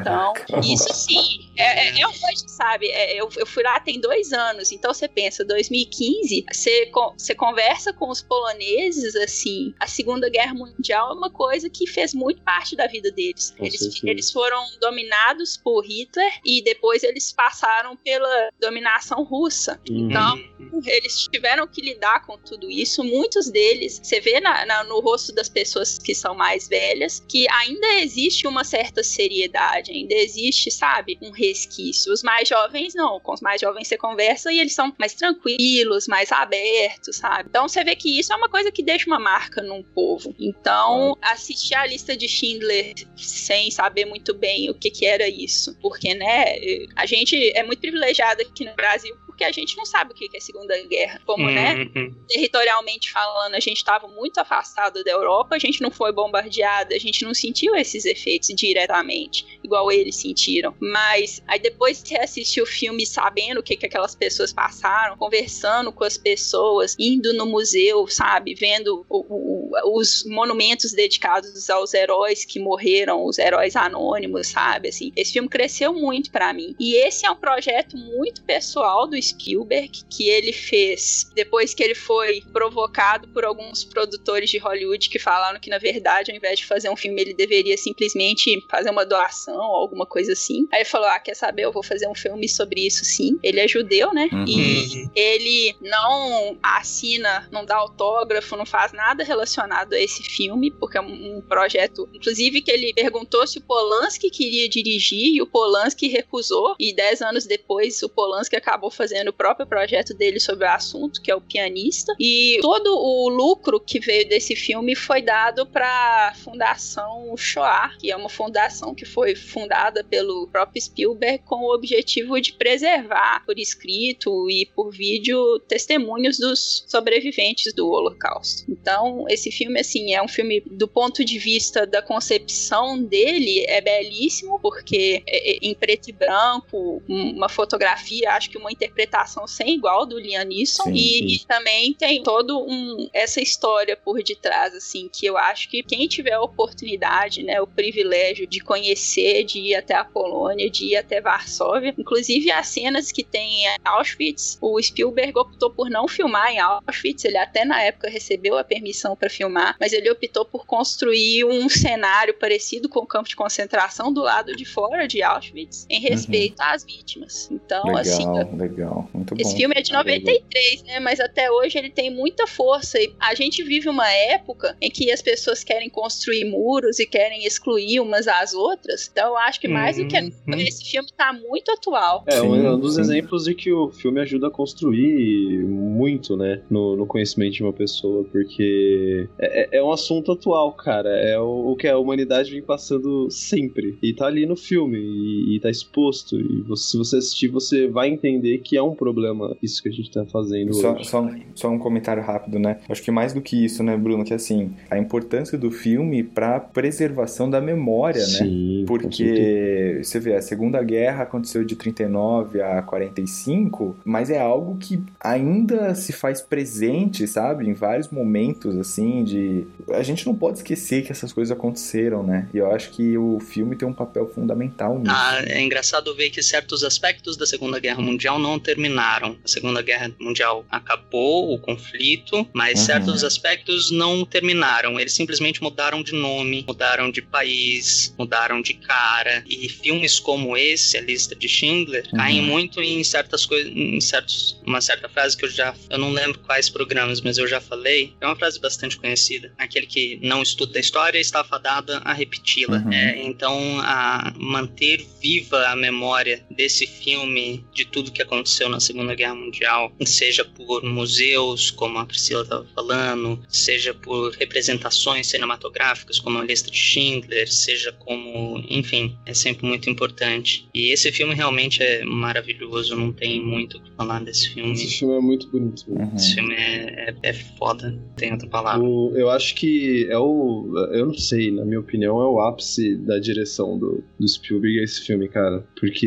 [0.00, 0.60] Então, Caraca.
[0.64, 2.88] isso sim, é, é, é hoje, sabe?
[2.88, 7.92] É, eu, eu fui lá tem dois anos, então você pensa, 2015, você, você conversa
[7.92, 12.76] com os poloneses, assim, a Segunda Guerra Mundial é uma coisa que fez muito parte
[12.76, 13.54] da vida deles.
[13.58, 19.80] Eles, eles foram dominados por Hitler e depois eles passaram pela dominação russa.
[19.88, 20.08] Uhum.
[20.10, 20.38] Então,
[20.86, 23.02] eles tiveram que lidar com tudo isso.
[23.04, 27.46] Muitos deles, você vê na- na- no rosto das pessoas que são mais velhas, que
[27.50, 32.12] ainda existe uma certa seriedade, ainda existe, sabe, um resquício.
[32.12, 33.20] Os mais jovens, não.
[33.20, 37.48] Com os mais jovens você conversa e eles são mais tranquilos, mais abertos, sabe?
[37.48, 40.34] Então você vê que isso é uma coisa que deixa uma marca num povo.
[40.38, 45.76] Então, assistir a lista de Schindler sem saber muito bem o que, que era isso.
[45.80, 46.56] Porque, né,
[46.96, 50.30] a gente é muito privilegiado aqui no Brasil porque a gente não sabe o que
[50.32, 51.20] é Segunda Guerra.
[51.26, 52.14] Como, né, Uhum.
[52.28, 56.98] territorialmente falando, a gente estava muito afastado da Europa, a gente não foi bombardeado, a
[56.98, 60.74] gente não sentiu esses efeitos diretamente, igual eles sentiram.
[60.80, 65.16] Mas aí depois que você assistiu o filme sabendo o que, que aquelas pessoas passaram,
[65.16, 71.92] conversando com as pessoas, indo no museu, sabe, vendo o, o- os monumentos dedicados aos
[71.92, 74.88] heróis que morreram, os heróis anônimos, sabe?
[74.90, 76.74] Assim, esse filme cresceu muito para mim.
[76.78, 81.94] E esse é um projeto muito pessoal do Spielberg que ele fez depois que ele
[81.94, 86.66] foi provocado por alguns produtores de Hollywood que falaram que na verdade, ao invés de
[86.66, 90.66] fazer um filme, ele deveria simplesmente fazer uma doação ou alguma coisa assim.
[90.72, 91.62] Aí ele falou: "Ah, quer saber?
[91.62, 93.38] Eu vou fazer um filme sobre isso sim".
[93.42, 94.28] Ele é judeu, né?
[94.32, 94.44] Uhum.
[94.46, 100.98] E ele não assina, não dá autógrafo, não faz nada relacionado a esse filme, porque
[100.98, 105.46] é um, um projeto, inclusive que ele perguntou se o Polanski queria dirigir e o
[105.46, 106.74] Polanski recusou.
[106.78, 111.20] E dez anos depois, o Polanski acabou fazendo o próprio projeto dele sobre o assunto,
[111.22, 112.14] que é o pianista.
[112.18, 118.10] E todo o lucro que veio desse filme foi dado para a Fundação Shoah, que
[118.10, 123.58] é uma fundação que foi fundada pelo próprio Spielberg com o objetivo de preservar por
[123.58, 128.64] escrito e por vídeo testemunhos dos sobreviventes do Holocausto.
[128.68, 133.80] Então, esse filme, assim, é um filme do ponto de vista da concepção dele, é
[133.80, 139.03] belíssimo, porque é, é, em preto e branco, uma fotografia, acho que uma interpretação
[139.46, 141.44] sem igual do Liam Neeson, Sim, e, sim.
[141.46, 146.32] também tem todo um essa história por detrás, assim, que eu acho que quem tiver
[146.32, 151.20] a oportunidade, né, o privilégio de conhecer, de ir até a Polônia, de ir até
[151.20, 156.58] Varsóvia, inclusive as cenas que tem em Auschwitz, o Spielberg optou por não filmar em
[156.58, 161.44] Auschwitz, ele até na época recebeu a permissão para filmar, mas ele optou por construir
[161.44, 166.00] um cenário parecido com o campo de concentração do lado de fora de Auschwitz, em
[166.00, 167.48] respeito às vítimas.
[167.50, 168.93] Então, legal, assim, legal.
[169.14, 169.40] Muito bom.
[169.40, 171.00] esse filme é de 93, né?
[171.00, 172.98] Mas até hoje ele tem muita força.
[173.00, 177.44] E a gente vive uma época em que as pessoas querem construir muros e querem
[177.46, 179.08] excluir umas às outras.
[179.10, 182.24] Então eu acho que mais do que nunca, esse filme tá muito atual.
[182.26, 183.00] É, um, Sim, um dos sim.
[183.00, 187.72] exemplos de que o filme ajuda a construir muito, né, no, no conhecimento de uma
[187.72, 191.08] pessoa, porque é, é- é um assunto atual, cara.
[191.10, 193.98] É o, o que a humanidade vem passando sempre.
[194.02, 196.38] E tá ali no filme, e, e tá exposto.
[196.40, 199.92] E você- se você assistir, você vai entender que é um problema isso que a
[199.92, 201.04] gente tá fazendo Só, hoje.
[201.06, 202.78] só, um- só um comentário rápido, né?
[202.88, 204.24] Acho que mais do que isso, né, Bruno?
[204.24, 208.26] Que assim, a importância do filme pra preservação da memória, né?
[208.26, 208.86] Sim, certeza.
[208.86, 215.02] Porque você vê, a Segunda Guerra aconteceu de 39 a 45, mas é algo que
[215.20, 217.66] ainda se faz presente, sabe?
[217.68, 219.66] Em vários momentos, assim, de.
[219.90, 222.48] A gente não pode esquecer que essas coisas aconteceram, né?
[222.52, 225.10] E eu acho que o filme tem um papel fundamental nisso.
[225.14, 229.38] Ah, é engraçado ver que certos aspectos da Segunda Guerra Mundial não terminaram.
[229.44, 232.86] A Segunda Guerra Mundial acabou, o conflito, mas Uhum.
[232.86, 234.98] certos aspectos não terminaram.
[234.98, 239.44] Eles simplesmente mudaram de nome, mudaram de país, mudaram de cara.
[239.48, 242.18] E filmes como esse, a lista de Schindler, Uhum.
[242.18, 246.10] caem muito em certas coisas, em certos, uma certa frase que eu já, eu não
[246.10, 248.12] lembro quais programas, mas eu já falei.
[248.20, 249.52] É uma frase bastante conhecida.
[249.58, 252.78] Aquele que não estuda a história está fadada a repeti-la.
[252.78, 252.92] Uhum.
[252.92, 259.14] É, então, a manter viva a memória desse filme, de tudo que aconteceu na Segunda
[259.14, 266.38] Guerra Mundial, seja por museus, como a Priscila estava falando, seja por representações cinematográficas, como
[266.38, 270.68] a lista de Schindler, seja como, enfim, é sempre muito importante.
[270.74, 274.72] E esse filme realmente é maravilhoso, não tem muito o que falar desse filme.
[274.72, 275.84] Esse filme é muito bonito.
[275.88, 276.12] Uhum.
[276.16, 278.82] Esse filme é, é, é foda, não tem outra palavra.
[278.86, 280.72] O- eu acho que é o.
[280.92, 285.00] Eu não sei, na minha opinião, é o ápice da direção do, do Spielberg esse
[285.04, 285.66] filme, cara.
[285.78, 286.06] Porque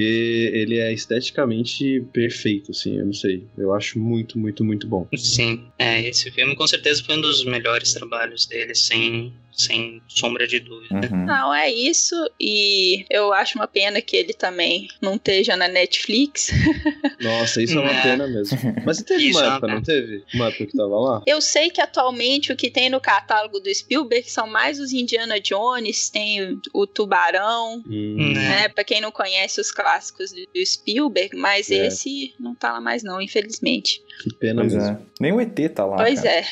[0.53, 2.36] ele é esteticamente perfeito,
[2.71, 3.43] assim, eu não sei.
[3.57, 5.07] Eu acho muito, muito, muito bom.
[5.15, 10.47] Sim, é, esse filme com certeza foi um dos melhores trabalhos dele, sem, sem sombra
[10.47, 11.09] de dúvida.
[11.11, 11.25] Uhum.
[11.25, 12.15] Não, é isso.
[12.39, 16.49] E eu acho uma pena que ele também não esteja na Netflix.
[17.19, 18.03] Nossa, isso é uma É.
[18.03, 18.57] pena mesmo.
[18.85, 20.23] Mas teve Isso uma é época, não teve?
[20.35, 21.23] Uma época que tava lá?
[21.25, 25.39] Eu sei que atualmente o que tem no catálogo do Spielberg são mais os Indiana
[25.39, 28.69] Jones, tem o Tubarão, Hum, né?
[28.69, 31.87] Pra quem não conhece os clássicos do do Spielberg, mas É.
[31.87, 34.01] esse não tá lá mais não, infelizmente.
[34.23, 34.89] Que pena Pois mesmo.
[34.89, 34.97] é.
[35.19, 35.97] Nem o ET tá lá.
[35.97, 36.29] pois cara.
[36.35, 36.45] é.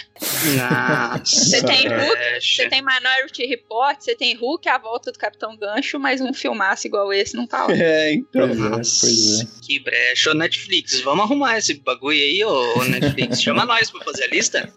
[0.58, 5.56] Nossa, Você tem Hulk, você tem Minority Report, você tem Hulk, a volta do Capitão
[5.58, 7.74] Gancho, mas um filmaço igual esse não tá lá.
[7.76, 8.48] É, então.
[8.48, 9.48] Pois é, pois é.
[9.62, 10.32] que brecha.
[10.32, 13.42] Ô, Netflix, vamos arrumar esse bagulho aí, ô, Netflix.
[13.44, 14.74] Chama nós pra fazer a lista.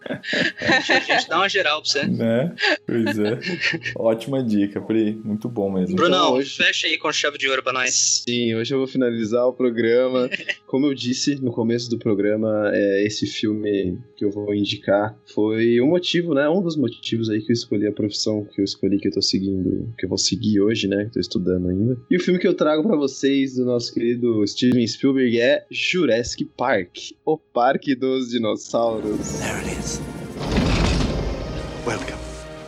[0.59, 2.03] A gente dá uma geral pra você.
[2.05, 2.53] Né?
[2.85, 3.39] Pois é.
[3.95, 5.19] Ótima dica, Pri.
[5.23, 5.95] Muito bom mesmo.
[5.95, 8.23] Brunão, hoje- fecha aí com chave de ouro pra nós.
[8.27, 10.29] Sim, hoje eu vou finalizar o programa.
[10.67, 15.81] Como eu disse no começo do programa, é, esse filme que eu vou indicar foi
[15.81, 16.47] um motivo, né?
[16.47, 19.21] Um dos motivos aí que eu escolhi a profissão que eu escolhi, que eu tô
[19.21, 21.05] seguindo, que eu vou seguir hoje, né?
[21.05, 21.97] Que tô estudando ainda.
[22.09, 26.45] E o filme que eu trago pra vocês do nosso querido Steven Spielberg é Jurassic
[26.57, 29.39] Park, o Parque dos Dinossauros.
[29.39, 29.99] There it is.
[31.85, 32.19] Welcome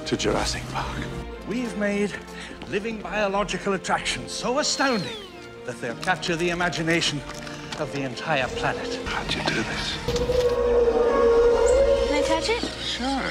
[0.07, 1.07] to Jurassic Park.
[1.47, 2.13] We've made
[2.69, 5.17] living biological attractions so astounding
[5.65, 7.19] that they'll capture the imagination
[7.81, 8.99] of the entire planet.
[9.05, 9.97] How'd you do this?
[12.07, 12.63] Can I touch it?
[12.83, 13.23] Sure.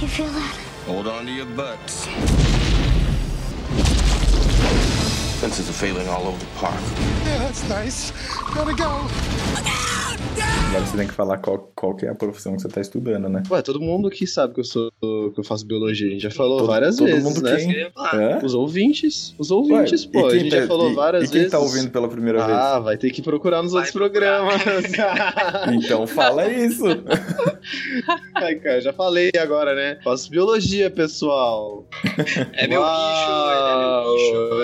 [0.00, 0.56] You feel that?
[0.86, 2.06] Hold on to your butts.
[5.40, 6.80] Fences are failing all over the park.
[7.24, 8.12] Yeah, that's nice.
[8.54, 9.08] Gotta go.
[10.68, 13.28] Agora você tem que falar qual, qual que é a profissão que você tá estudando,
[13.28, 13.42] né?
[13.50, 16.08] Ué, todo mundo aqui sabe que eu sou que eu faço biologia.
[16.08, 17.56] A gente já falou Todo- várias todo vezes, mundo né?
[17.56, 17.90] quem?
[17.96, 18.38] Hã?
[18.44, 19.34] Os ouvintes.
[19.38, 20.26] Os ouvintes, Ué, pô.
[20.26, 21.50] A gente tá- já falou e- várias e quem vezes.
[21.52, 22.58] tá ouvindo pela primeira vez?
[22.58, 24.54] Ah, vai ter que procurar nos outros programas.
[25.72, 26.84] Então fala isso.
[28.34, 29.98] Ai, cara, já falei agora, né?
[30.04, 31.86] Faço biologia, pessoal.
[32.52, 34.14] É meu Uau,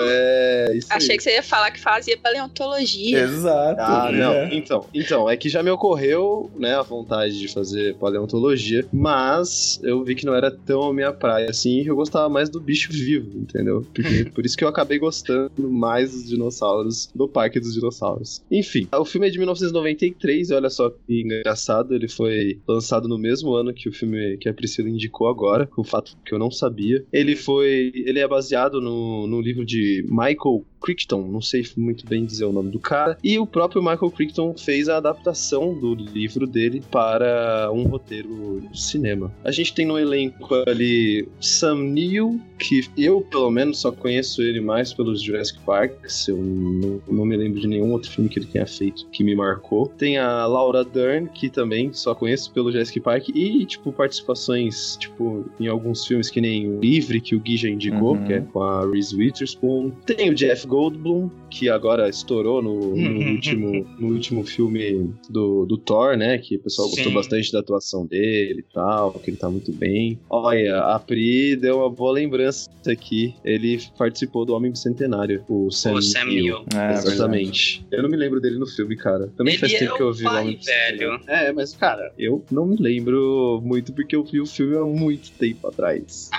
[0.07, 1.17] É, isso Achei aí.
[1.17, 3.19] que você ia falar que fazia paleontologia.
[3.19, 3.81] Exato.
[3.81, 4.33] Ah, não.
[4.33, 4.49] É.
[4.55, 10.03] Então, então, é que já me ocorreu, né, a vontade de fazer paleontologia, mas eu
[10.03, 12.91] vi que não era tão a minha praia assim, e eu gostava mais do bicho
[12.93, 13.85] vivo, entendeu?
[13.93, 18.43] Porque, por isso que eu acabei gostando mais dos dinossauros, do Parque dos Dinossauros.
[18.51, 23.17] Enfim, o filme é de 1993, e olha só que engraçado, ele foi lançado no
[23.17, 26.39] mesmo ano que o filme que a Priscila indicou agora, com o fato que eu
[26.39, 27.03] não sabia.
[27.11, 32.23] Ele foi, ele é baseado no, no livro de Michael Crichton, não sei muito bem
[32.25, 36.45] dizer o nome do cara, e o próprio Michael Crichton fez a adaptação do livro
[36.45, 39.33] dele para um roteiro de cinema.
[39.43, 44.61] A gente tem no elenco ali Sam Neill, que eu, pelo menos, só conheço ele
[44.61, 45.93] mais pelos Jurassic Park,
[46.27, 49.35] eu não, não me lembro de nenhum outro filme que ele tenha feito que me
[49.35, 49.87] marcou.
[49.97, 55.45] Tem a Laura Dern, que também só conheço pelo Jurassic Park, e, tipo, participações, tipo,
[55.59, 58.25] em alguns filmes que nem o Livre, que o Gui já indicou, Uhum.
[58.25, 59.91] que é com a Reese Witherspoon.
[60.05, 65.77] Tem o Jeff Goldblum, que agora estourou no, no último, no último filme do, do
[65.77, 66.37] Thor, né?
[66.37, 67.13] Que o pessoal gostou Sim.
[67.13, 70.19] bastante da atuação dele e tal, que ele tá muito bem.
[70.29, 73.33] Olha, a Pri deu uma boa lembrança aqui.
[73.43, 76.65] Ele participou do Homem Bicentenário, o Sam, O Sam Neill.
[76.75, 77.85] É, Exatamente.
[77.89, 79.31] Eu não me lembro dele no filme, cara.
[79.37, 80.97] Também Ele faz é tempo que eu vi o Homem Bicentenário.
[80.97, 81.21] velho.
[81.27, 85.31] É, mas, cara, eu não me lembro muito porque eu vi o filme há muito
[85.31, 86.29] tempo atrás.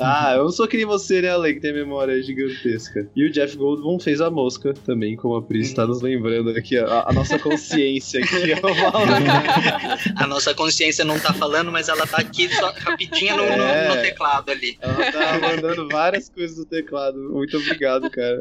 [0.00, 3.08] ah, eu não sou que nem você, né, Ale, que tem memória gigantesca.
[3.14, 6.78] E o Jeff Goldblum fez a mosca também, como a Pris está nos lembrando aqui,
[6.78, 8.52] a, a nossa consciência aqui.
[10.16, 13.88] A nossa consciência não tá falando, mas ela tá aqui só rapidinho no, É.
[13.96, 14.76] no teclado ali.
[14.80, 17.18] Ela tá mandando várias coisas no teclado.
[17.32, 18.40] Muito obrigado, cara.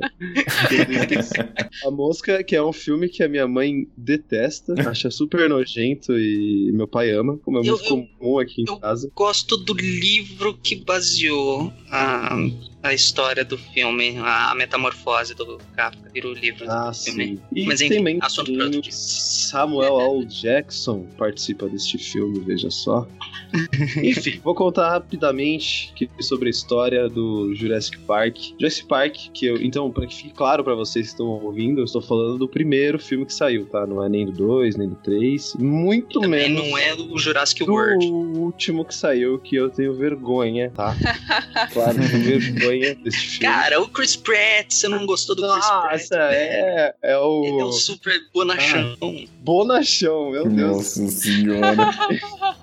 [1.86, 6.72] A Mosca, que é um filme que a minha mãe detesta, acha super nojento e
[6.74, 9.11] meu pai ama, como é Eu- muito comum aqui em casa.
[9.15, 12.36] Gosto do livro que baseou a,
[12.84, 17.25] a história do filme, a, metamorfose do Kafka, virou livro Ah, do filme.
[17.28, 17.39] sim.
[17.53, 20.25] E Mas enfim, também assunto pra outro o Samuel L.
[20.25, 23.07] Jackson participa deste filme, veja só.
[24.03, 28.36] Enfim, vou contar rapidamente sobre a história do Jurassic Park.
[28.59, 29.55] Jurassic Park, que eu.
[29.61, 32.99] Então, para que fique claro para vocês que estão ouvindo, eu estou falando do primeiro
[32.99, 33.88] filme que saiu, tá?
[33.88, 35.55] Não é nem do 2, nem do 3.
[35.59, 36.67] Muito Também menos.
[36.69, 38.05] não é o Jurassic World.
[38.05, 40.95] último que saiu, que eu tenho vergonha, tá?
[41.73, 42.39] Claro, tenho
[42.70, 43.39] vergonha desse filme.
[43.53, 45.91] Cara, o Chris Pratt, você não gostou do Chris Pratt?
[46.01, 47.43] Nossa, é, é o.
[47.45, 48.95] Ele é o super bonachão.
[49.43, 50.97] Bonachão, meu Deus.
[50.97, 51.76] Nossa senhora.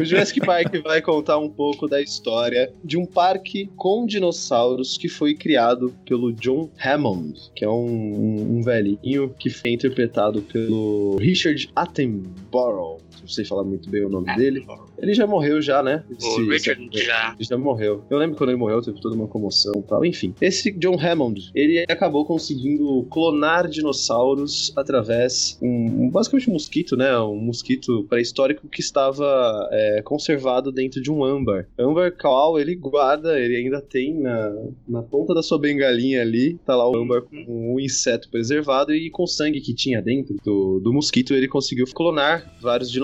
[0.00, 5.08] O Jurassic Park vai contar um pouco da história de um parque com dinossauros que
[5.08, 11.16] foi criado pelo John Hammond, que é um, um- um velhinho que foi interpretado pelo
[11.18, 13.00] Richard Attenborough.
[13.20, 14.66] Não sei falar muito bem o nome dele.
[14.98, 16.04] Ele já morreu já, né?
[16.10, 17.34] O Richard esse- já.
[17.38, 18.04] ele já morreu.
[18.10, 20.04] Eu lembro quando ele morreu, teve toda uma comoção e tal.
[20.04, 26.96] Enfim, esse John Hammond, ele acabou conseguindo clonar dinossauros através um, um- basicamente um mosquito,
[26.96, 27.18] né?
[27.18, 31.66] Um mosquito pré-histórico que estava é, conservado dentro de um âmbar.
[31.78, 34.52] Âmbar qual ele guarda, ele ainda tem na,
[34.88, 39.10] na ponta da sua bengalinha ali, tá lá o âmbar com o inseto preservado e
[39.10, 43.03] com sangue que tinha dentro do, do mosquito, ele conseguiu clonar vários dinossauros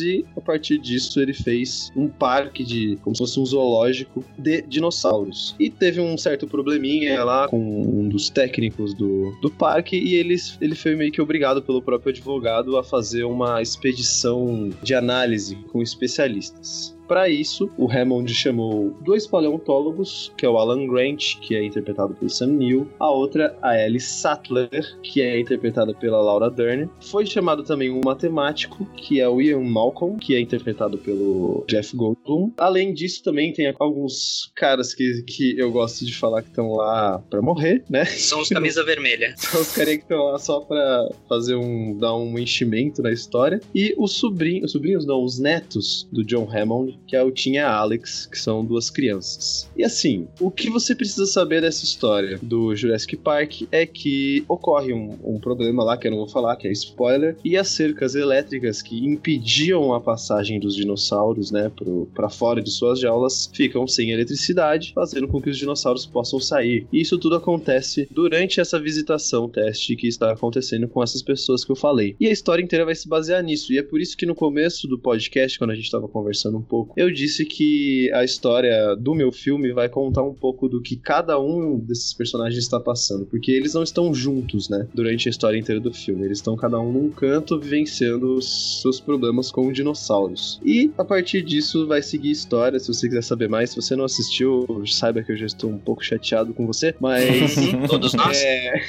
[0.00, 4.62] e a partir disso ele fez um parque de, como se fosse um zoológico de
[4.62, 5.54] dinossauros.
[5.58, 10.36] E teve um certo probleminha lá com um dos técnicos do, do parque e ele,
[10.60, 15.82] ele foi meio que obrigado pelo próprio advogado a fazer uma expedição de análise com
[15.82, 16.97] especialistas.
[17.08, 22.14] Para isso, o Hammond chamou dois paleontólogos, que é o Alan Grant, que é interpretado
[22.14, 24.70] pelo Sam Neill, a outra, a Ellie Sattler,
[25.02, 26.88] que é interpretada pela Laura Dern.
[27.00, 31.96] Foi chamado também um matemático, que é o Ian Malcolm, que é interpretado pelo Jeff
[31.96, 32.52] Goldblum.
[32.58, 37.18] Além disso, também tem alguns caras que, que eu gosto de falar que estão lá
[37.30, 38.04] para morrer, né?
[38.04, 39.34] São os camisa vermelha.
[39.38, 41.96] São os caras que estão lá só pra fazer um.
[41.96, 43.60] dar um enchimento na história.
[43.74, 47.52] E os sobrinhos, os sobrinhos não, os netos do John Hammond, que é o Tim
[47.52, 49.68] e a Alex, que são duas crianças.
[49.76, 54.92] E assim, o que você precisa saber dessa história do Jurassic Park é que ocorre
[54.92, 58.14] um, um problema lá que eu não vou falar, que é spoiler, e as cercas
[58.14, 63.86] elétricas que impediam a passagem dos dinossauros, né, pro, pra fora de suas jaulas, ficam
[63.86, 66.86] sem eletricidade, fazendo com que os dinossauros possam sair.
[66.92, 71.72] E isso tudo acontece durante essa visitação teste que está acontecendo com essas pessoas que
[71.72, 72.16] eu falei.
[72.20, 73.72] E a história inteira vai se basear nisso.
[73.72, 76.62] E é por isso que no começo do podcast, quando a gente estava conversando um
[76.62, 80.96] pouco, eu disse que a história do meu filme vai contar um pouco do que
[80.96, 83.26] cada um desses personagens está passando.
[83.26, 84.86] Porque eles não estão juntos, né?
[84.94, 86.24] Durante a história inteira do filme.
[86.24, 90.60] Eles estão cada um num canto vivenciando os seus problemas com dinossauros.
[90.64, 92.78] E a partir disso vai seguir a história.
[92.78, 95.78] Se você quiser saber mais, se você não assistiu, saiba que eu já estou um
[95.78, 96.94] pouco chateado com você.
[97.00, 97.56] Mas.
[97.88, 98.38] Todos nós.
[98.42, 98.82] É...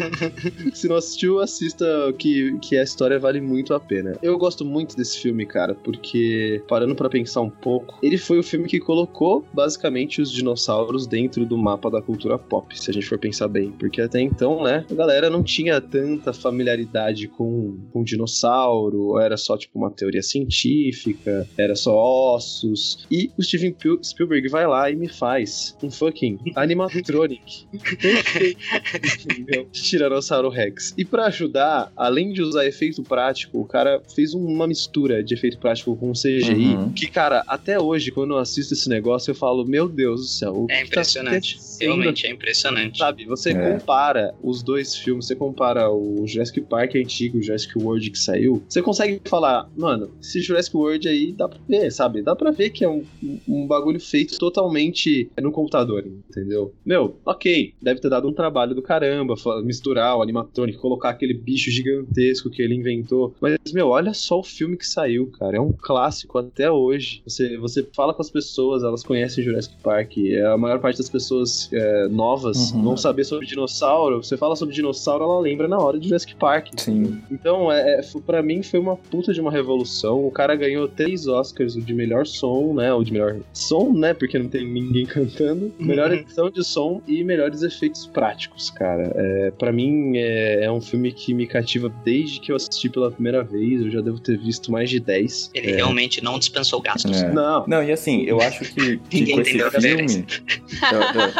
[0.72, 1.84] Se não assistiu, assista
[2.18, 4.16] que, que a história vale muito a pena.
[4.22, 8.42] Eu gosto muito desse filme, cara, porque parando para pensar um pouco, ele foi o
[8.42, 13.06] filme que colocou basicamente os dinossauros dentro do mapa da cultura pop, se a gente
[13.06, 13.70] for pensar bem.
[13.72, 19.56] Porque até então, né, a galera não tinha tanta familiaridade com, com dinossauro, era só
[19.58, 23.06] tipo uma teoria científica, era só ossos.
[23.10, 27.66] E o Steven Spielberg vai lá e me faz um fucking animatronic?
[29.72, 30.94] Tiranossauro Rex.
[30.96, 35.58] E para ajudar, além de usar efeito prático, o cara fez uma mistura de efeito
[35.58, 36.92] prático com CGI, Uhum.
[36.92, 40.52] que, cara, até hoje, quando eu assisto esse negócio, eu falo, meu Deus do céu.
[40.62, 41.54] o É que tá impressionante.
[41.54, 42.98] acontecendo Realmente é impressionante.
[42.98, 43.72] Sabe, você É.
[43.72, 48.18] compara os dois filmes, você compara o Jurassic Park antigo e o Jurassic World que
[48.18, 52.22] saiu, você consegue falar, mano, esse Jurassic World aí dá pra ver, sabe?
[52.22, 53.04] Dá pra ver que é um,
[53.48, 56.74] um bagulho feito totalmente no computador, entendeu?
[56.84, 61.70] Meu, ok, deve ter dado um trabalho do caramba, misturar o animatronic, colocar aquele bicho
[61.70, 63.34] gigantesco que ele inventou.
[63.40, 65.56] Mas, meu, olha só o filme que saiu, cara.
[65.56, 66.99] É um clássico até hoje.
[67.26, 70.18] Você, você fala com as pessoas, elas conhecem Jurassic Park.
[70.18, 72.82] É, A maior parte das pessoas é, novas Uhum.
[72.82, 74.22] vão saber sobre dinossauro.
[74.22, 76.68] Você fala sobre dinossauro, ela lembra na hora de Jurassic Park.
[76.78, 77.20] Sim.
[77.30, 80.24] Então, é, é, pra mim, foi uma puta de uma revolução.
[80.26, 82.92] O cara ganhou três Oscars, o de melhor som, né?
[82.92, 84.12] O de melhor som, né?
[84.14, 85.72] Porque não tem ninguém cantando.
[85.78, 89.12] Melhor edição de som e melhores efeitos práticos, cara.
[89.14, 93.10] É, para mim, é, é um filme que me cativa desde que eu assisti pela
[93.10, 93.80] primeira vez.
[93.82, 95.50] Eu já devo ter visto mais de 10.
[95.54, 95.76] Ele É.
[95.76, 97.22] realmente não dispensou gastos.
[97.22, 97.32] É.
[97.32, 97.64] Não.
[97.66, 100.24] Não, e assim, eu acho que, que Ninguém com esse entendeu a referência.
[100.28, 100.60] filme.
[100.92, 101.30] eu- eu-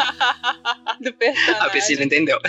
[1.11, 1.61] Do personagem.
[1.61, 2.39] A Priscila entendeu.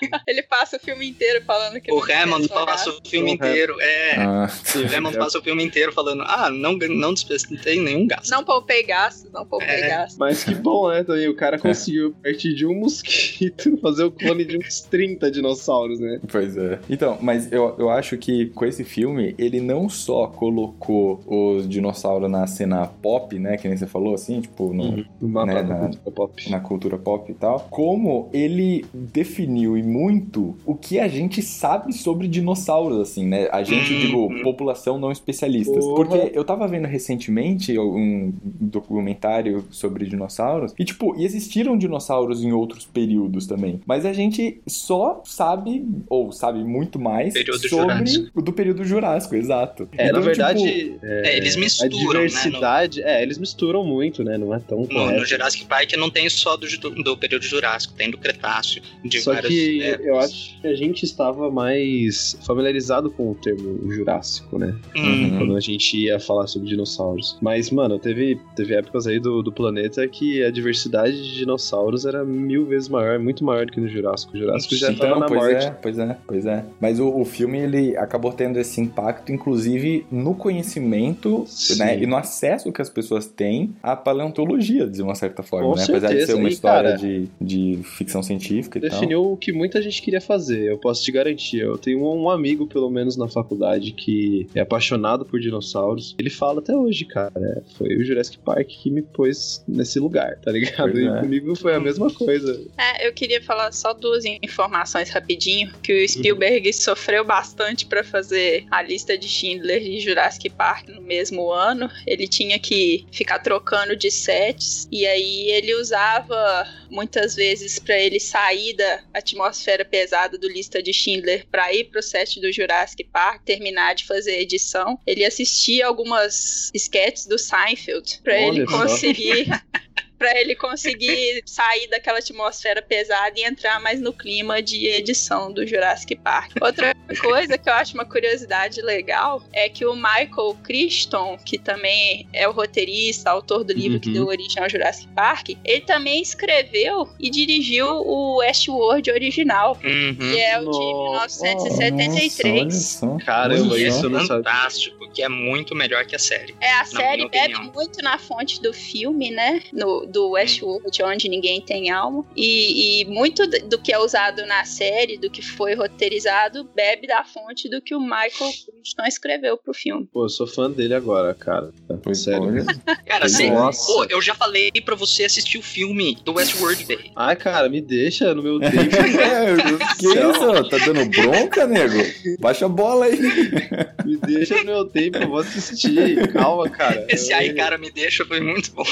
[0.26, 3.76] Ele passa o filme inteiro falando que O Hammond passa o filme O inteiro.
[3.80, 4.16] É.
[4.16, 8.30] Ah, O Hammond passa o filme inteiro falando: Ah, não, não dispensei nenhum gasto.
[8.30, 9.88] Não poupei gastos, não poupei É.
[9.88, 10.18] gastos.
[10.18, 11.30] Mas que bom, né, Toninho?
[11.30, 15.98] O cara conseguiu, a partir de um mosquito, fazer o clone de uns 30 dinossauros,
[16.00, 16.20] né?
[16.30, 16.78] Pois é.
[16.88, 22.30] Então, mas eu, eu acho que com esse filme, ele não só colocou os dinossauros
[22.30, 23.56] na cena pop, né?
[23.56, 26.50] Que nem você falou, assim, tipo, no, mapa Né, na- cultura pop.
[26.50, 31.92] na cultura pop e tal, como ele definiu e muito o que a gente sabe
[31.92, 33.48] sobre dinossauros, assim, né?
[33.50, 34.00] A gente, Uhum.
[34.00, 35.84] digo, população não especialistas.
[35.84, 42.52] Porque eu tava vendo recentemente um documentário sobre dinossauros e, tipo, e existiram dinossauros em
[42.52, 43.80] outros períodos também.
[43.86, 48.30] Mas a gente só sabe, ou sabe muito mais, Período sobre Jurássico.
[48.34, 49.88] o do período Jurássico, exato.
[49.96, 51.98] É, na Então, verdade, tipo, É, eles a misturam, né?
[51.98, 54.36] No, diversidade, é, eles misturam muito, né?
[54.38, 55.18] Não é tão no, correto.
[55.20, 56.66] no Jurassic Park não tem só do,
[57.02, 60.06] do período Jurássico, tem do Cretáceo, de Só várias que épocas.
[60.06, 64.74] eu acho que a gente estava mais familiarizado com o termo Jurássico, né?
[64.96, 67.36] Hum, Quando a gente ia falar sobre dinossauros.
[67.40, 72.24] Mas, mano, teve, teve épocas aí do, do planeta que a diversidade de dinossauros era
[72.24, 74.34] mil vezes maior, muito maior do que no Jurássico.
[74.36, 75.66] O Jurássico já Então, tava na pois morte.
[75.66, 76.64] é, pois é, pois é.
[76.80, 81.78] Mas o, o filme, ele acabou tendo esse impacto, inclusive, no conhecimento, Sim.
[81.78, 81.98] né?
[82.00, 85.82] E no acesso que as pessoas têm à paleontologia, de uma certa forma, Com né?
[85.84, 86.32] Apesar de certeza.
[86.32, 88.90] ser uma E, história cara, de, de ficção científica e tal.
[88.90, 91.58] Definiu o que muita muita gente queria fazer, eu posso te garantir.
[91.58, 96.16] Eu tenho um amigo, pelo menos na faculdade, que é apaixonado por dinossauros.
[96.18, 100.38] Ele fala até hoje, cara, é, foi o Jurassic Park que me pôs nesse lugar,
[100.40, 100.92] tá ligado?
[100.92, 101.20] Pois E é.
[101.20, 102.58] comigo foi a mesma coisa.
[102.78, 108.64] É, eu queria falar só duas informações rapidinho, que o Spielberg sofreu bastante pra fazer
[108.70, 111.90] a lista de Schindler e Jurassic Park no mesmo ano.
[112.06, 118.18] Ele tinha que ficar trocando de sets e aí ele usava muitas vezes pra ele
[118.18, 123.42] sair da atmosfera pesada do lista de Schindler pra ir pro set do Jurassic Park,
[123.44, 124.98] terminar de fazer a edição.
[125.06, 129.48] Ele assistia algumas sketches do Seinfeld pra ele conseguir
[130.18, 135.66] Pra ele conseguir sair daquela atmosfera pesada e entrar mais no clima de edição do
[135.66, 136.52] Jurassic Park.
[136.60, 142.28] Outra coisa que eu acho uma curiosidade legal é que o Michael Crichton, que também
[142.32, 144.14] é o roteirista, autor do livro que Uhum.
[144.14, 150.16] deu origem ao Jurassic Park, ele também escreveu e dirigiu o Westworld original, Uhum.
[150.16, 151.44] que é o de Nossa.
[151.44, 153.00] 1973.
[153.02, 153.24] Nossa.
[153.24, 154.26] Caramba, isso sabia.
[154.26, 156.54] Fantástico, que é muito melhor que a série.
[156.60, 157.72] É, a série bebe opinião.
[157.74, 159.62] muito na fonte do filme, né?
[159.72, 162.24] No, do Westworld, onde ninguém tem alma.
[162.36, 167.22] E, e muito do que é usado na série, do que foi roteirizado, bebe da
[167.24, 168.30] fonte do que o Michael
[168.66, 170.08] Crichton escreveu pro filme.
[170.12, 171.70] Pô, eu sou fã dele agora, cara.
[172.02, 172.42] Pois Sério.
[172.42, 172.64] olha.
[173.06, 173.50] Cara, assim.
[173.50, 173.86] Nossa.
[173.92, 177.10] pô, eu já falei pra você assistir o filme do Westworld, velho.
[177.16, 178.76] Ai, cara, me deixa no meu tempo.
[178.96, 179.56] É,
[179.98, 180.68] que isso?
[180.68, 181.94] Tá dando bronca, nego?
[182.38, 183.18] Baixa a bola aí.
[184.04, 186.30] me deixa no meu tempo, eu vou assistir.
[186.32, 187.06] Calma, cara.
[187.08, 188.84] Esse Eu- aí, cara, me deixa, foi muito bom.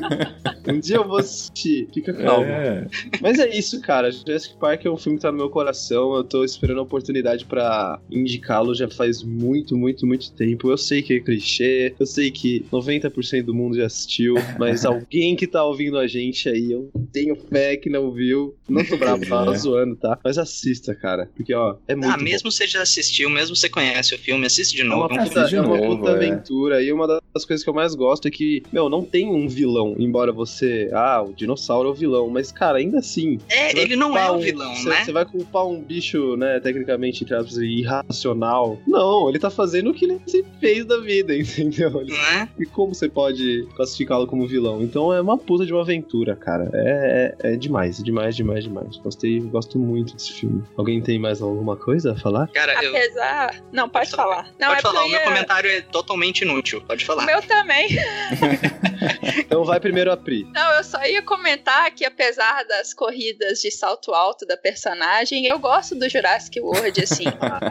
[0.68, 1.88] Um dia eu vou assistir.
[1.94, 2.44] Fica calmo.
[2.44, 2.86] É.
[3.22, 4.10] Mas é isso, cara.
[4.12, 6.14] Jurassic Park é um filme que tá no meu coração.
[6.14, 10.70] Eu tô esperando a oportunidade pra indicá-lo já faz muito, muito, muito tempo.
[10.70, 15.34] Eu sei que é clichê, eu sei que 90% do mundo já assistiu, mas alguém
[15.34, 18.54] que tá ouvindo a gente aí, eu tenho fé que não viu.
[18.68, 19.56] Não tô bravo, tava É.
[19.58, 20.18] zoando, tá?
[20.22, 21.30] Mas assista, cara.
[21.34, 22.22] Porque, ó, é muito ah, bom.
[22.24, 25.06] mesmo você já assistiu, mesmo você conhece o filme, assiste de É novo.
[25.14, 26.14] uma É um puta, de é uma novo, puta é.
[26.14, 26.82] aventura.
[26.82, 29.87] E uma das coisas que eu mais gosto é que, meu, não tem um vilão.
[29.98, 30.90] Embora você.
[30.92, 32.28] Ah, o dinossauro é o vilão.
[32.28, 33.38] Mas, cara, ainda assim.
[33.48, 35.04] É, ele não é o um- vilão, você, né?
[35.04, 38.78] Você vai culpar um bicho, né, tecnicamente, entre aspas, irracional.
[38.86, 42.00] Não, ele tá fazendo o que ele sempre fez da vida, entendeu?
[42.00, 42.48] Ele- Né?
[42.58, 44.82] E como você pode classificá-lo como vilão?
[44.82, 46.70] Então é uma puta de uma aventura, cara.
[46.74, 48.96] É, é, é demais, demais, demais, demais.
[48.98, 50.62] Gostei, gosto muito desse filme.
[50.76, 52.48] Alguém tem mais alguma coisa a falar?
[52.48, 52.90] Cara, eu.
[52.96, 53.62] Apesar.
[53.72, 54.50] Não, pode falar.
[54.58, 56.80] Não, Pode é falar, o meu eu ia- comentário é totalmente inútil.
[56.86, 57.24] Pode O falar.
[57.26, 57.88] meu também.
[59.38, 60.44] Então vai primeiro a Pri.
[60.54, 65.58] Não, eu só ia comentar que apesar das corridas de salto alto da personagem, eu
[65.58, 67.24] gosto do Jurassic World, assim.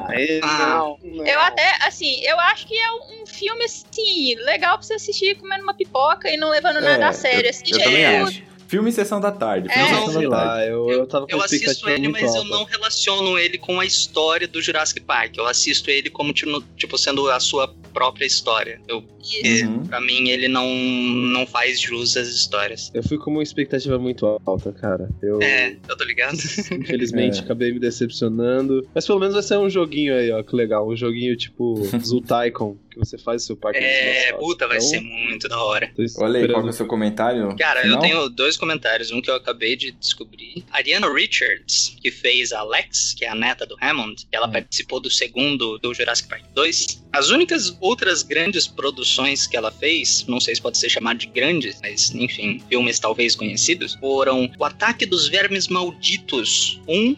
[0.09, 0.67] Aê, Ah.
[1.03, 2.91] não, Eu até, assim, eu acho que é
[3.21, 7.07] um filme, assim, legal pra você assistir comendo uma pipoca e não levando nada É,
[7.07, 7.63] a sério, assim.
[7.71, 8.56] Eu também tipo, acho.
[8.67, 9.69] Filme Sessão da Tarde.
[9.69, 9.93] Filme É.
[9.93, 10.71] Sessão sei da Tarde.
[10.71, 12.49] eu, eu tava com Eu assisto expectativa ele, mas eu alta.
[12.49, 15.37] não relaciono ele com a história do Jurassic Park.
[15.37, 18.81] Eu assisto ele como, tipo, tipo, sendo a sua própria história.
[18.87, 19.03] Eu.
[19.43, 19.85] Uhum.
[19.87, 22.89] Pra mim, ele não, não faz jus às histórias.
[22.93, 25.09] Eu fui com uma expectativa muito alta, cara.
[25.21, 26.35] Eu, É, eu tô ligado.
[26.71, 27.41] infelizmente, É.
[27.41, 28.87] acabei me decepcionando.
[28.95, 30.87] Mas pelo menos vai ser um joguinho aí, ó, que legal.
[30.87, 34.77] Um joguinho tipo Zoo Tycoon, que você faz o seu parque de É, puta, vai
[34.77, 35.91] Então, ser muito da hora.
[36.17, 37.55] Olha aí, qual é o seu comentário?
[37.57, 37.99] Cara, eu final?
[38.01, 39.11] tenho dois comentários.
[39.11, 40.63] Um que eu acabei de descobrir.
[40.71, 45.09] Ariana Richards, que fez a Lex, que é a neta do Hammond, ela participou do
[45.09, 47.03] segundo do Jurassic Park 2.
[47.13, 51.27] As únicas outras grandes produções que ela fez, não sei se pode ser chamado de
[51.27, 57.15] grandes, mas enfim, filmes talvez conhecidos, foram O Ataque dos Vermes Malditos 1 e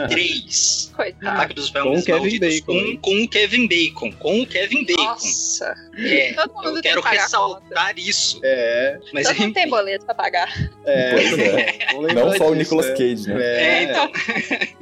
[0.08, 0.92] 3.
[0.94, 1.28] Coitado.
[1.28, 2.98] Ataque dos Com Vermes Malditos Bacon, 1 hein?
[3.02, 4.12] com o Kevin Bacon.
[4.12, 5.13] Com o Kevin Bacon.
[5.14, 5.74] Nossa.
[5.98, 8.40] É, Todo mundo eu tem quero que pagar a ressaltar isso.
[8.42, 9.70] É, Mas Todo mundo tem enfim.
[9.70, 10.70] boleto pra pagar.
[10.84, 11.10] é.
[11.10, 11.78] Pois é.
[12.14, 12.92] Não só o Nicolas né?
[12.96, 13.42] Cage, né?
[13.42, 14.10] É, É, então.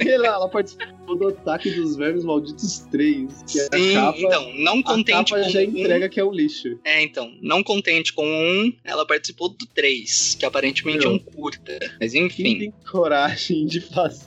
[0.05, 3.29] E ela, ela participou do Ataque dos Vermes Malditos 3.
[3.51, 6.19] Que é Sim, a capa, então, não a contente capa com já um- entrega que
[6.21, 6.79] é um lixo.
[6.85, 11.79] É, então, não contente com um, ela participou do 3, que aparentemente é um curta.
[12.01, 12.59] Mas Quem enfim.
[12.59, 14.27] tem coragem de fazer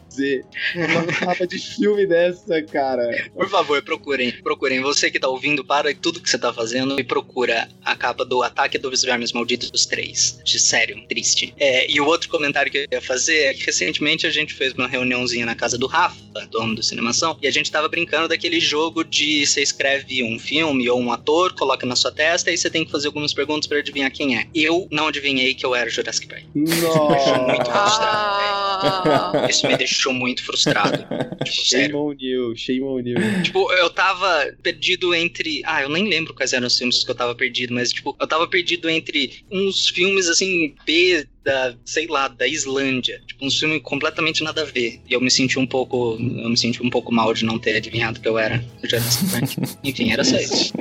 [0.76, 3.30] uma capa de filme dessa, cara?
[3.34, 4.32] Por favor, procurem.
[4.44, 4.82] Procurem.
[4.82, 8.44] Você que tá ouvindo, para tudo que você tá fazendo e procura a capa do
[8.44, 10.42] Ataque dos Vermes Malditos 3.
[10.44, 11.54] De sério, triste.
[11.58, 14.74] É, e o outro comentário que eu ia fazer é que recentemente a gente fez
[14.74, 16.16] uma reuniãozinha na casa do Rafa,
[16.52, 20.90] dono do Cinemação, e a gente tava brincando daquele jogo de você escreve um filme
[20.90, 23.78] ou um ator, coloca na sua testa e você tem que fazer algumas perguntas pra
[23.78, 24.48] adivinhar quem é.
[24.54, 26.44] Eu não adivinhei que eu era Jurassic Park.
[26.54, 27.38] Nossa!
[27.40, 28.46] Muito frustrado.
[28.86, 31.06] Ah, Isso me deixou muito frustrado.
[31.46, 31.86] Tipo, sério.
[31.86, 33.44] Shame on you, shame on you.
[33.44, 35.62] Tipo, eu tava perdido entre.
[35.66, 38.28] Ah, eu nem lembro quais eram os filmes que eu tava perdido, mas, tipo, eu
[38.28, 43.22] tava perdido entre uns filmes assim, B da, sei lá, da Islândia.
[43.26, 45.00] Tipo, um filme completamente nada a ver.
[45.08, 46.18] E eu me senti um pouco.
[46.20, 49.30] Eu me senti um pouco mal de não ter adivinhado que eu era o Jurassic
[49.30, 49.78] Park.
[49.84, 50.74] Enfim, era só isso.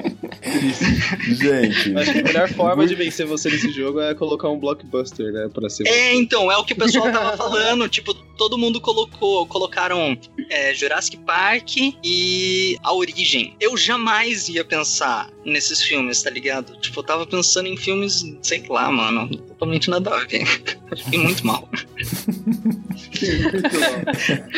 [1.28, 1.96] Gente.
[1.96, 5.48] Acho que a melhor forma de vencer você nesse jogo é colocar um blockbuster, né?
[5.52, 5.86] Pra ser.
[5.86, 7.86] É, então, é o que o pessoal tava falando.
[7.88, 13.54] Tipo, todo mundo colocou, colocaram é, Jurassic Park e A Origem.
[13.60, 16.76] Eu jamais ia pensar nesses filmes, tá ligado?
[16.80, 20.53] Tipo, eu tava pensando em filmes, sei lá, mano, totalmente nada a ver.
[20.96, 21.68] Fiquei muito mal.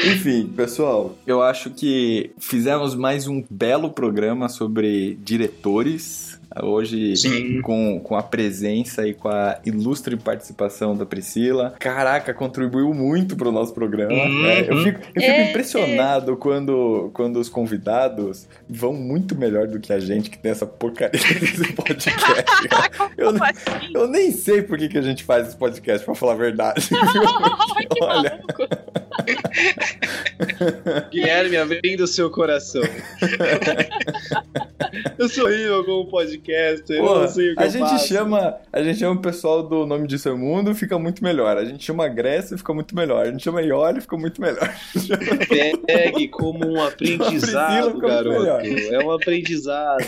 [0.07, 6.26] Enfim, pessoal, eu acho que fizemos mais um belo programa sobre diretores.
[6.63, 7.15] Hoje,
[7.63, 11.75] com, com a presença e com a ilustre participação da Priscila.
[11.79, 14.13] Caraca, contribuiu muito pro nosso programa.
[14.13, 14.43] Uhum.
[14.43, 14.61] né?
[14.61, 19.93] Eu fico, eu fico É, impressionado quando, quando os convidados vão muito melhor do que
[19.93, 22.19] a gente que tem essa porcaria desse podcast.
[23.17, 23.93] eu, assim?
[23.95, 26.89] eu nem sei por que, que a gente faz esse podcast, pra falar a verdade.
[26.89, 28.31] que Olha.
[28.31, 28.77] maluco.
[31.11, 32.83] Guilherme, abrindo o seu coração.
[35.19, 38.09] eu sou horrível como podcaster, eu Pô, não sei o que a eu gente faço.
[38.09, 41.57] chama, a gente chama o pessoal do Nome Disso é Mundo, fica muito melhor.
[41.57, 43.27] A gente chama a Grécia, fica muito melhor.
[43.27, 44.73] A gente chama Ioli, fica muito melhor.
[45.87, 48.67] Pegue como um aprendizado, garoto.
[48.67, 50.05] É um aprendizado.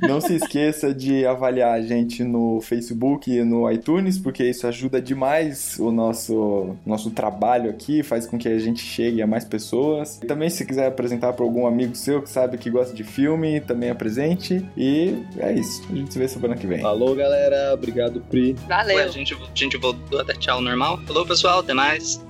[0.00, 5.00] Não se esqueça de avaliar a gente no Facebook e no iTunes, porque isso ajuda
[5.00, 10.18] demais o nosso, nosso trabalho aqui, faz com que a gente chegue a mais pessoas.
[10.26, 13.90] Também, se quiser apresentar para algum amigo seu que sabe que gosta de filme, também
[13.90, 14.64] apresente.
[14.76, 15.82] E é isso.
[15.90, 16.80] A gente se vê semana que vem.
[16.80, 17.74] Falou, galera.
[17.74, 18.54] Obrigado, Pri.
[18.68, 18.96] Valeu.
[18.96, 20.98] Ué, a gente, a gente voltou até tchau normal.
[21.06, 22.20] Falou, pessoal, até mais.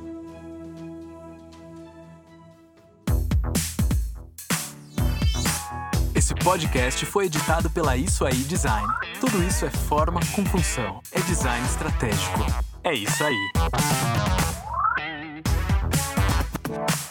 [6.15, 8.87] Esse podcast foi editado pela Isso Aí Design.
[9.19, 11.01] Tudo isso é forma com função.
[11.13, 12.45] É design estratégico.
[12.85, 14.68] É isso aí.
[16.69, 17.08] Bye.